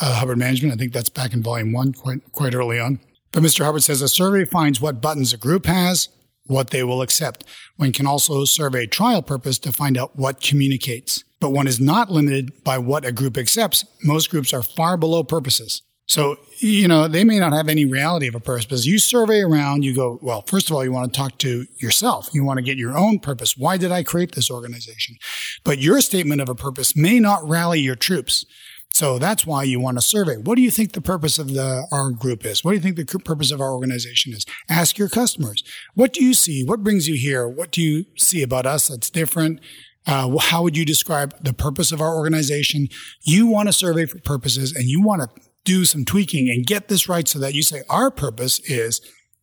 uh, 0.00 0.14
Hubbard 0.14 0.38
management. 0.38 0.74
I 0.74 0.76
think 0.76 0.92
that's 0.92 1.08
back 1.08 1.32
in 1.32 1.42
volume 1.42 1.72
one, 1.72 1.92
quite, 1.92 2.32
quite 2.32 2.54
early 2.54 2.80
on. 2.80 2.98
But 3.30 3.42
Mr. 3.42 3.64
Hubbard 3.64 3.84
says 3.84 4.02
a 4.02 4.08
survey 4.08 4.44
finds 4.44 4.80
what 4.80 5.00
buttons 5.00 5.32
a 5.32 5.36
group 5.36 5.66
has, 5.66 6.08
what 6.46 6.70
they 6.70 6.82
will 6.82 7.02
accept. 7.02 7.44
One 7.76 7.92
can 7.92 8.06
also 8.06 8.44
survey 8.44 8.86
trial 8.86 9.22
purpose 9.22 9.58
to 9.60 9.72
find 9.72 9.96
out 9.96 10.16
what 10.16 10.40
communicates. 10.40 11.24
But 11.40 11.50
one 11.50 11.66
is 11.66 11.80
not 11.80 12.10
limited 12.10 12.64
by 12.64 12.78
what 12.78 13.04
a 13.04 13.12
group 13.12 13.36
accepts. 13.36 13.84
Most 14.02 14.30
groups 14.30 14.52
are 14.52 14.62
far 14.62 14.96
below 14.96 15.22
purposes. 15.22 15.82
So, 16.06 16.36
you 16.58 16.86
know, 16.86 17.08
they 17.08 17.24
may 17.24 17.38
not 17.38 17.54
have 17.54 17.68
any 17.68 17.86
reality 17.86 18.26
of 18.26 18.34
a 18.34 18.40
purpose, 18.40 18.66
but 18.66 18.74
as 18.74 18.86
you 18.86 18.98
survey 18.98 19.40
around, 19.40 19.84
you 19.84 19.94
go, 19.94 20.18
well, 20.20 20.42
first 20.42 20.68
of 20.68 20.76
all, 20.76 20.84
you 20.84 20.92
want 20.92 21.12
to 21.12 21.16
talk 21.16 21.38
to 21.38 21.66
yourself. 21.78 22.28
You 22.32 22.44
want 22.44 22.58
to 22.58 22.62
get 22.62 22.76
your 22.76 22.96
own 22.96 23.18
purpose. 23.20 23.56
Why 23.56 23.78
did 23.78 23.90
I 23.90 24.02
create 24.02 24.34
this 24.34 24.50
organization? 24.50 25.16
But 25.64 25.78
your 25.78 26.00
statement 26.02 26.42
of 26.42 26.48
a 26.50 26.54
purpose 26.54 26.94
may 26.94 27.20
not 27.20 27.48
rally 27.48 27.80
your 27.80 27.96
troops. 27.96 28.44
So 28.90 29.18
that's 29.18 29.44
why 29.44 29.64
you 29.64 29.80
want 29.80 29.96
to 29.96 30.02
survey. 30.02 30.36
What 30.36 30.54
do 30.54 30.62
you 30.62 30.70
think 30.70 30.92
the 30.92 31.00
purpose 31.00 31.38
of 31.38 31.52
the, 31.52 31.86
our 31.90 32.10
group 32.10 32.44
is? 32.44 32.62
What 32.62 32.72
do 32.72 32.76
you 32.76 32.82
think 32.82 32.96
the 32.96 33.18
purpose 33.18 33.50
of 33.50 33.60
our 33.60 33.72
organization 33.72 34.32
is? 34.32 34.44
Ask 34.68 34.98
your 34.98 35.08
customers. 35.08 35.64
What 35.94 36.12
do 36.12 36.22
you 36.22 36.34
see? 36.34 36.64
What 36.64 36.84
brings 36.84 37.08
you 37.08 37.16
here? 37.16 37.48
What 37.48 37.72
do 37.72 37.82
you 37.82 38.04
see 38.16 38.42
about 38.42 38.66
us 38.66 38.88
that's 38.88 39.10
different? 39.10 39.58
Uh, 40.06 40.36
how 40.38 40.62
would 40.62 40.76
you 40.76 40.84
describe 40.84 41.34
the 41.42 41.54
purpose 41.54 41.90
of 41.90 42.00
our 42.00 42.14
organization? 42.14 42.88
You 43.22 43.46
want 43.46 43.68
to 43.68 43.72
survey 43.72 44.04
for 44.04 44.20
purposes 44.20 44.72
and 44.72 44.84
you 44.84 45.02
want 45.02 45.22
to 45.22 45.42
do 45.64 45.84
some 45.84 46.04
tweaking 46.04 46.48
and 46.48 46.66
get 46.66 46.88
this 46.88 47.08
right 47.08 47.26
so 47.26 47.38
that 47.38 47.54
you 47.54 47.62
say 47.62 47.82
our 47.88 48.10
purpose 48.10 48.58
is 48.60 49.00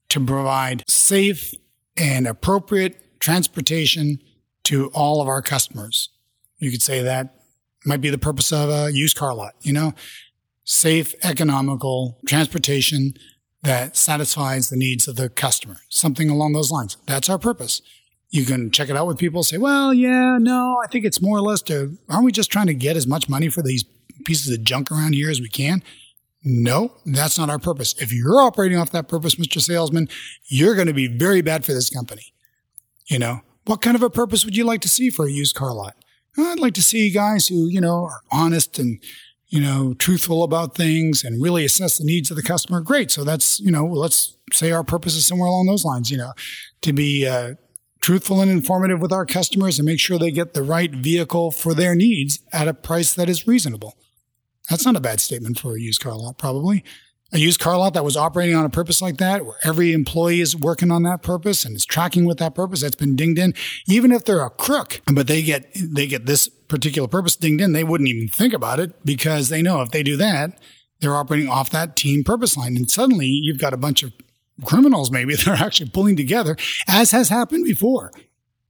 to 0.10 0.24
provide 0.24 0.84
safe 0.88 1.54
and 1.98 2.28
appropriate 2.28 3.20
transportation 3.20 4.20
to 4.64 4.90
all 4.94 5.22
of 5.22 5.28
our 5.28 5.42
customers. 5.42 6.10
You 6.58 6.72
could 6.72 6.82
say 6.82 7.02
that 7.02 7.36
might 7.86 8.02
be 8.02 8.10
the 8.10 8.18
purpose 8.18 8.52
of 8.52 8.70
a 8.70 8.92
used 8.94 9.18
car 9.18 9.34
lot, 9.34 9.54
you 9.62 9.74
know, 9.74 9.94
safe, 10.64 11.16
economical 11.24 12.20
transportation 12.28 13.14
that 13.64 13.98
satisfies 13.98 14.70
the 14.70 14.78
needs 14.78 15.08
of 15.08 15.16
the 15.16 15.30
customer, 15.30 15.78
something 15.90 16.30
along 16.30 16.54
those 16.54 16.72
lines. 16.72 16.98
That's 17.06 17.30
our 17.30 17.40
purpose. 17.40 17.82
You 18.30 18.46
can 18.46 18.72
check 18.72 18.90
it 18.90 18.96
out 18.96 19.08
with 19.08 19.18
people, 19.18 19.44
say, 19.44 19.58
well, 19.58 19.94
yeah, 19.94 20.38
no, 20.40 20.78
I 20.84 20.88
think 20.88 21.06
it's 21.06 21.22
more 21.22 21.38
or 21.38 21.42
less 21.42 21.62
to, 21.64 21.98
aren't 22.10 22.26
we 22.26 22.32
just 22.32 22.52
trying 22.52 22.68
to 22.68 22.74
get 22.74 22.96
as 22.96 23.06
much 23.06 23.28
money 23.28 23.50
for 23.50 23.62
these 23.62 23.84
pieces 24.26 24.54
of 24.54 24.64
junk 24.64 24.92
around 24.92 25.14
here 25.14 25.30
as 25.30 25.42
we 25.42 25.50
can? 25.50 25.84
No, 26.44 26.94
that's 27.06 27.38
not 27.38 27.50
our 27.50 27.60
purpose. 27.60 27.94
If 28.02 28.12
you're 28.12 28.40
operating 28.40 28.78
off 28.78 28.92
that 28.92 29.08
purpose, 29.08 29.36
Mr. 29.36 29.62
Salesman, 29.62 30.10
you're 30.46 30.76
going 30.76 30.88
to 30.88 30.94
be 30.94 31.08
very 31.08 31.42
bad 31.42 31.64
for 31.64 31.74
this 31.74 31.90
company. 31.90 32.34
You 33.06 33.20
know, 33.20 33.42
what 33.66 33.82
kind 33.82 33.96
of 33.96 34.02
a 34.02 34.10
purpose 34.10 34.44
would 34.44 34.58
you 34.58 34.64
like 34.64 34.82
to 34.82 34.90
see 34.90 35.10
for 35.10 35.28
a 35.28 35.32
used 35.32 35.56
car 35.56 35.74
lot? 35.74 35.96
I'd 36.38 36.60
like 36.60 36.74
to 36.76 36.84
see 36.84 37.12
guys 37.12 37.48
who, 37.48 37.68
you 37.68 37.82
know, 37.82 38.06
are 38.06 38.22
honest 38.32 38.80
and, 38.80 39.00
you 39.50 39.60
know, 39.62 39.94
truthful 39.94 40.44
about 40.44 40.76
things 40.76 41.24
and 41.24 41.44
really 41.44 41.66
assess 41.66 41.98
the 41.98 42.06
needs 42.06 42.32
of 42.32 42.38
the 42.38 42.44
customer. 42.44 42.82
Great. 42.82 43.12
So 43.12 43.24
that's, 43.24 43.60
you 43.60 43.70
know, 43.70 43.86
let's 43.86 44.38
say 44.52 44.72
our 44.72 44.84
purpose 44.84 45.16
is 45.16 45.28
somewhere 45.28 45.48
along 45.48 45.68
those 45.68 45.86
lines, 45.86 46.10
you 46.10 46.18
know, 46.18 46.32
to 46.82 46.94
be 46.94 47.28
uh, 47.28 47.56
truthful 48.00 48.42
and 48.42 48.50
informative 48.50 49.00
with 49.00 49.12
our 49.12 49.26
customers 49.26 49.78
and 49.78 49.86
make 49.86 50.00
sure 50.00 50.18
they 50.18 50.32
get 50.32 50.54
the 50.54 50.64
right 50.64 50.92
vehicle 50.92 51.52
for 51.52 51.74
their 51.74 51.94
needs 51.94 52.40
at 52.52 52.68
a 52.68 52.74
price 52.74 53.14
that 53.14 53.30
is 53.30 53.46
reasonable. 53.46 53.96
That's 54.70 54.86
not 54.86 54.96
a 54.96 55.02
bad 55.02 55.20
statement 55.20 55.60
for 55.60 55.76
a 55.76 55.80
used 55.82 56.02
car 56.02 56.16
lot, 56.16 56.38
probably 56.38 56.84
a 57.34 57.40
used 57.40 57.60
car 57.60 57.78
lot 57.78 57.94
that 57.94 58.04
was 58.04 58.18
operating 58.18 58.56
on 58.56 58.66
a 58.66 58.70
purpose 58.70 59.02
like 59.02 59.18
that, 59.18 59.46
where 59.46 59.56
every 59.64 59.94
employee 59.94 60.42
is 60.42 60.56
working 60.56 60.92
on 60.92 61.04
that 61.04 61.22
purpose 61.22 61.64
and 61.64 61.76
is 61.76 61.86
tracking 61.86 62.26
with 62.26 62.38
that 62.40 62.54
purpose, 62.54 62.82
that's 62.82 62.96
been 62.96 63.16
dinged 63.16 63.40
in. 63.40 63.54
Even 63.88 64.12
if 64.12 64.26
they're 64.26 64.44
a 64.44 64.50
crook, 64.50 65.02
but 65.12 65.28
they 65.28 65.42
get 65.42 65.72
they 65.76 66.08
get 66.08 66.26
this 66.26 66.48
particular 66.48 67.08
purpose 67.08 67.36
dinged 67.36 67.62
in, 67.62 67.72
they 67.72 67.84
wouldn't 67.84 68.10
even 68.10 68.28
think 68.28 68.54
about 68.54 68.80
it 68.80 69.06
because 69.06 69.50
they 69.50 69.62
know 69.62 69.82
if 69.82 69.92
they 69.92 70.04
do 70.04 70.18
that, 70.18 70.60
they're 71.00 71.16
operating 71.16 71.50
off 71.50 71.70
that 71.70 71.96
team 71.96 72.24
purpose 72.24 72.58
line. 72.58 72.76
And 72.76 72.92
suddenly 72.92 73.28
you've 73.28 73.60
got 73.60 73.74
a 73.74 73.78
bunch 73.78 74.04
of 74.04 74.12
criminals 74.66 75.10
maybe 75.10 75.36
that 75.36 75.48
are 75.48 75.66
actually 75.66 75.90
pulling 75.90 76.18
together, 76.18 76.58
as 76.88 77.12
has 77.12 77.30
happened 77.30 77.64
before. 77.64 78.12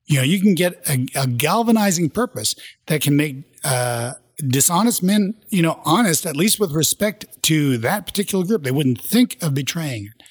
You 0.06 0.17
know, 0.17 0.23
you 0.23 0.39
can 0.39 0.56
get 0.56 0.73
a, 0.89 1.08
a 1.15 1.25
galvanizing 1.25 2.10
purpose 2.10 2.54
that 2.88 3.01
can 3.01 3.15
make 3.15 3.38
uh, 3.63 4.13
dishonest 4.47 5.04
men, 5.04 5.36
you 5.49 5.62
know, 5.62 5.80
honest, 5.86 6.25
at 6.25 6.36
least 6.36 6.60
with 6.60 6.71
respect 6.71 7.25
to 7.43 7.77
that 7.80 8.06
particular 8.06 8.45
group. 8.45 8.63
They 8.63 8.71
wouldn't 8.71 9.01
think 9.01 9.38
of 9.41 9.54
betraying 9.54 10.06
it. 10.06 10.23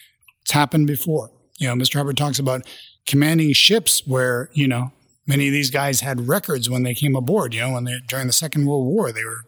It's 0.43 0.53
happened 0.53 0.87
before. 0.87 1.31
You 1.59 1.69
know, 1.69 1.75
Mr. 1.75 1.97
Hubbard 1.97 2.17
talks 2.17 2.39
about 2.39 2.67
commanding 3.07 3.53
ships 3.53 4.07
where, 4.07 4.51
you 4.53 4.67
know, 4.67 4.93
many 5.27 5.47
of 5.47 5.53
these 5.53 5.71
guys 5.71 6.01
had 6.01 6.29
records 6.29 6.69
when 6.69 6.83
they 6.83 6.95
came 6.95 7.15
aboard, 7.15 7.55
you 7.55 7.61
know, 7.61 7.73
when 7.73 7.85
they, 7.85 7.99
during 8.09 8.27
the 8.27 8.33
Second 8.33 8.67
World 8.67 8.87
War, 8.87 9.13
they 9.13 9.25
were 9.25 9.45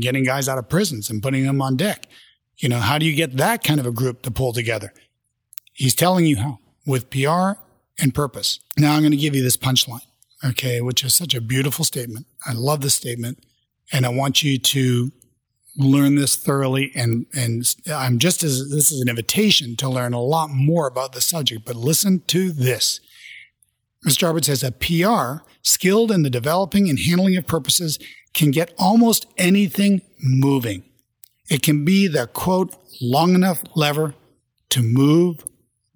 getting 0.00 0.24
guys 0.24 0.48
out 0.48 0.58
of 0.58 0.68
prisons 0.68 1.10
and 1.10 1.22
putting 1.22 1.44
them 1.44 1.60
on 1.60 1.76
deck. 1.76 2.06
You 2.56 2.68
know, 2.68 2.78
how 2.78 2.98
do 2.98 3.06
you 3.06 3.14
get 3.14 3.36
that 3.36 3.62
kind 3.62 3.78
of 3.78 3.86
a 3.86 3.92
group 3.92 4.22
to 4.22 4.30
pull 4.30 4.52
together? 4.52 4.92
He's 5.72 5.94
telling 5.94 6.26
you 6.26 6.36
how 6.36 6.58
with 6.86 7.10
PR 7.10 7.60
and 8.00 8.14
purpose. 8.14 8.60
Now 8.76 8.94
I'm 8.94 9.02
going 9.02 9.12
to 9.12 9.16
give 9.16 9.36
you 9.36 9.42
this 9.42 9.56
punchline, 9.56 10.06
okay, 10.44 10.80
which 10.80 11.04
is 11.04 11.14
such 11.14 11.34
a 11.34 11.40
beautiful 11.40 11.84
statement. 11.84 12.26
I 12.46 12.52
love 12.52 12.80
this 12.80 12.94
statement. 12.94 13.44
And 13.92 14.04
I 14.04 14.10
want 14.10 14.42
you 14.42 14.58
to 14.58 15.12
learn 15.76 16.16
this 16.16 16.36
thoroughly. 16.36 16.92
And, 16.94 17.26
and 17.32 17.62
I'm 17.92 18.18
just 18.18 18.42
as 18.42 18.70
this 18.70 18.90
is 18.90 19.00
an 19.00 19.08
invitation 19.08 19.76
to 19.76 19.88
learn 19.88 20.12
a 20.12 20.20
lot 20.20 20.50
more 20.50 20.86
about 20.86 21.12
the 21.12 21.20
subject, 21.20 21.64
but 21.64 21.76
listen 21.76 22.22
to 22.26 22.50
this. 22.50 23.00
Mr. 24.06 24.26
Hubbard 24.26 24.44
says 24.44 24.62
a 24.62 24.72
PR 24.72 25.44
skilled 25.62 26.10
in 26.10 26.22
the 26.22 26.30
developing 26.30 26.88
and 26.88 26.98
handling 26.98 27.36
of 27.36 27.46
purposes 27.46 27.98
can 28.34 28.50
get 28.50 28.72
almost 28.78 29.26
anything 29.36 30.02
moving. 30.20 30.84
It 31.48 31.62
can 31.62 31.84
be 31.84 32.06
the 32.06 32.26
quote, 32.26 32.74
long 33.00 33.34
enough 33.34 33.62
lever 33.74 34.14
to 34.70 34.82
move 34.82 35.44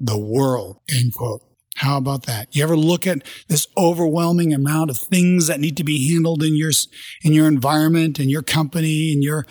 the 0.01 0.19
world, 0.19 0.79
end 0.93 1.15
quote. 1.15 1.43
How 1.83 1.97
about 1.97 2.27
that? 2.27 2.55
You 2.55 2.63
ever 2.63 2.77
look 2.77 3.09
at 3.09 3.27
this 3.49 3.67
overwhelming 3.77 4.55
amount 4.55 4.89
of 4.89 4.97
things 4.97 5.49
that 5.49 5.59
need 5.59 5.77
to 5.79 5.85
be 5.85 6.13
handled 6.13 6.41
in 6.41 6.57
your, 6.57 6.71
in 7.25 7.33
your 7.33 7.49
environment, 7.49 8.21
in 8.21 8.29
your 8.29 8.43
company, 8.43 9.13
in 9.13 9.21
your, 9.21 9.47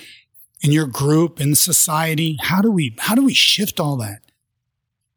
in 0.62 0.72
your 0.72 0.88
group, 0.88 1.42
in 1.42 1.56
society? 1.56 2.38
How 2.40 2.62
do 2.62 2.72
we, 2.72 2.96
how 3.00 3.16
do 3.16 3.26
we 3.26 3.34
shift 3.34 3.82
all 3.82 3.98
that? 3.98 4.22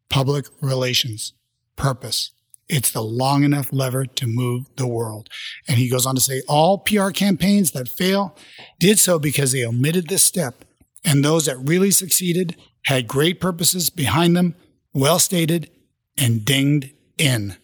Public 0.09 0.47
relations, 0.61 1.35
purpose. 1.77 2.33
It's 2.69 2.91
the 2.91 3.03
long 3.03 3.45
enough 3.45 3.73
lever 3.73 4.07
to 4.07 4.27
move 4.27 4.67
the 4.75 4.89
world. 4.89 5.29
And 5.69 5.79
he 5.79 5.89
goes 5.89 6.07
on 6.07 6.17
to 6.17 6.21
say 6.21 6.43
all 6.49 6.79
PR 6.79 7.11
campaigns 7.11 7.71
that 7.71 7.89
fail 7.89 8.37
did 8.81 8.99
so 8.99 9.21
because 9.21 9.53
they 9.53 9.65
omitted 9.65 10.09
this 10.09 10.25
step. 10.25 10.65
And 11.05 11.25
those 11.25 11.47
that 11.47 11.59
really 11.59 11.93
succeeded 11.93 12.57
had 12.87 13.07
great 13.07 13.41
purposes 13.41 13.89
behind 13.89 14.37
them, 14.37 14.57
well 14.93 15.21
stated, 15.21 15.71
and 16.17 16.45
dinged 16.45 16.91
in. 17.19 17.57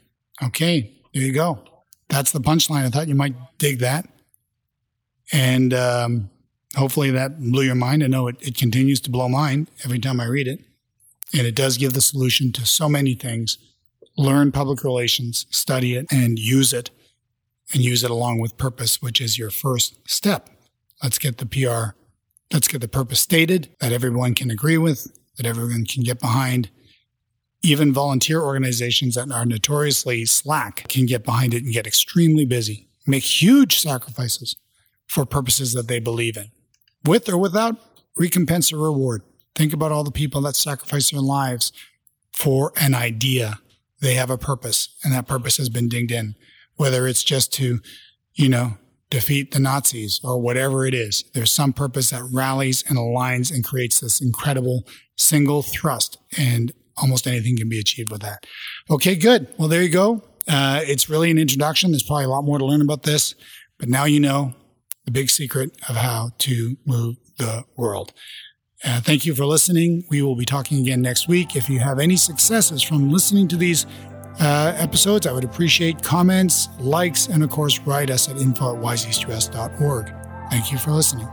Okay, 0.43 0.93
there 1.13 1.23
you 1.23 1.33
go. 1.33 1.63
That's 2.09 2.33
the 2.33 2.41
punchline. 2.41 2.85
I 2.85 2.89
thought 2.91 3.09
you 3.09 3.15
might 3.15 3.35
dig 3.59 3.79
that. 3.81 4.09
And 5.33 5.73
um, 5.73 6.31
hopefully 6.77 7.11
that 7.13 7.41
blew 7.41 7.63
your 7.63 7.75
mind. 7.75 8.03
I 8.03 8.09
know 8.09 8.29
it, 8.29 8.37
it 8.41 8.57
continues 8.57 9.01
to 9.03 9.11
blow 9.11 9.29
mine 9.29 9.69
every 9.85 9.99
time 9.99 10.21
I 10.21 10.27
read 10.27 10.49
it. 10.49 10.61
And 11.37 11.47
it 11.47 11.55
does 11.55 11.79
give 11.79 11.93
the 11.93 12.01
solution 12.01 12.53
to 12.53 12.67
so 12.67 12.89
many 12.89 13.15
things. 13.15 13.59
Learn 14.17 14.51
public 14.51 14.83
relations, 14.83 15.47
study 15.51 15.95
it, 15.95 16.07
and 16.11 16.39
use 16.39 16.73
it, 16.73 16.91
and 17.73 17.83
use 17.83 18.03
it 18.03 18.11
along 18.11 18.41
with 18.41 18.57
purpose, 18.57 19.01
which 19.01 19.21
is 19.21 19.39
your 19.39 19.51
first 19.51 19.97
step. 20.09 20.51
Let's 21.03 21.19
get 21.19 21.39
the 21.39 21.47
PR, 21.47 21.97
let's 22.53 22.67
get 22.67 22.81
the 22.81 22.89
purpose 22.89 23.21
stated 23.21 23.71
that 23.81 23.93
everyone 23.93 24.35
can 24.35 24.51
agree 24.51 24.77
with, 24.77 25.17
that 25.37 25.47
everyone 25.47 25.87
can 25.87 26.03
get 26.03 26.19
behind, 26.19 26.69
even 27.63 27.93
volunteer 27.93 28.41
organizations 28.41 29.15
that 29.15 29.31
are 29.31 29.45
notoriously 29.45 30.25
slack 30.25 30.89
can 30.89 31.07
get 31.07 31.25
behind 31.25 31.55
it 31.55 31.63
and 31.63 31.73
get 31.73 31.87
extremely 31.87 32.45
busy, 32.45 32.89
make 33.07 33.23
huge 33.23 33.79
sacrifices 33.79 34.57
for 35.07 35.27
purposes 35.27 35.73
that 35.73 35.89
they 35.89 35.99
believe 35.99 36.37
in, 36.37 36.51
with 37.05 37.29
or 37.29 37.37
without 37.37 37.77
recompense 38.17 38.73
or 38.73 38.79
reward. 38.79 39.23
Think 39.55 39.73
about 39.73 39.93
all 39.93 40.05
the 40.05 40.11
people 40.11 40.41
that 40.43 40.57
sacrifice 40.57 41.11
their 41.11 41.21
lives 41.21 41.73
for 42.33 42.73
an 42.81 42.95
idea. 42.95 43.59
They 44.01 44.15
have 44.15 44.31
a 44.31 44.39
purpose, 44.39 44.97
and 45.05 45.13
that 45.13 45.27
purpose 45.27 45.59
has 45.59 45.69
been 45.69 45.89
dinged 45.89 46.13
in, 46.13 46.37
whether 46.77 47.07
it's 47.07 47.25
just 47.25 47.53
to, 47.55 47.81
you 48.35 48.49
know, 48.49 48.79
defeat 49.11 49.51
the 49.51 49.59
Nazis 49.59 50.21
or 50.23 50.41
whatever 50.41 50.87
it 50.87 50.95
is. 50.95 51.25
There's 51.35 51.51
some 51.51 51.73
purpose 51.73 52.11
that 52.11 52.23
rallies 52.33 52.85
and 52.89 52.97
aligns 52.97 53.53
and 53.53 53.65
creates 53.65 54.01
this 54.01 54.21
incredible 54.21 54.87
single 55.17 55.63
thrust. 55.63 56.17
And 56.39 56.73
almost 56.97 57.27
anything 57.27 57.57
can 57.57 57.69
be 57.69 57.79
achieved 57.79 58.11
with 58.11 58.23
that. 58.23 58.47
Okay, 58.91 59.15
good. 59.15 59.49
Well, 59.59 59.69
there 59.69 59.83
you 59.83 59.89
go. 59.89 60.23
Uh, 60.49 60.81
it's 60.85 61.09
really 61.09 61.31
an 61.31 61.39
introduction. 61.39 61.93
There's 61.93 62.03
probably 62.03 62.25
a 62.25 62.29
lot 62.29 62.43
more 62.43 62.59
to 62.59 62.65
learn 62.65 62.81
about 62.81 63.03
this, 63.03 63.35
but 63.79 63.89
now 63.89 64.05
you 64.05 64.21
know 64.21 64.55
the 65.05 65.11
big 65.11 65.31
secret 65.31 65.71
of 65.89 65.97
how 65.97 66.31
to 66.39 66.77
move 66.87 67.17
the 67.39 67.65
world. 67.77 68.13
Uh, 68.85 69.01
thank 69.01 69.27
you 69.27 69.35
for 69.35 69.45
listening. 69.45 70.05
We 70.09 70.23
will 70.23 70.37
be 70.37 70.45
talking 70.45 70.81
again 70.81 71.03
next 71.03 71.29
week. 71.29 71.55
If 71.55 71.69
you 71.69 71.81
have 71.81 71.99
any 71.99 72.17
successes 72.17 72.83
from 72.83 73.11
listening 73.11 73.47
to 73.49 73.57
these 73.57 73.87
uh, 74.41 74.75
episodes, 74.77 75.27
I 75.27 75.33
would 75.33 75.45
appreciate 75.45 76.03
comments, 76.03 76.69
likes, 76.79 77.29
and 77.29 77.43
of 77.43 77.51
course, 77.51 77.79
write 77.81 78.11
us 78.11 78.29
at 78.29 78.39
info 78.39 78.75
at. 78.77 80.17
Thank 80.51 80.73
you 80.73 80.79
for 80.79 80.93
listening. 80.93 81.29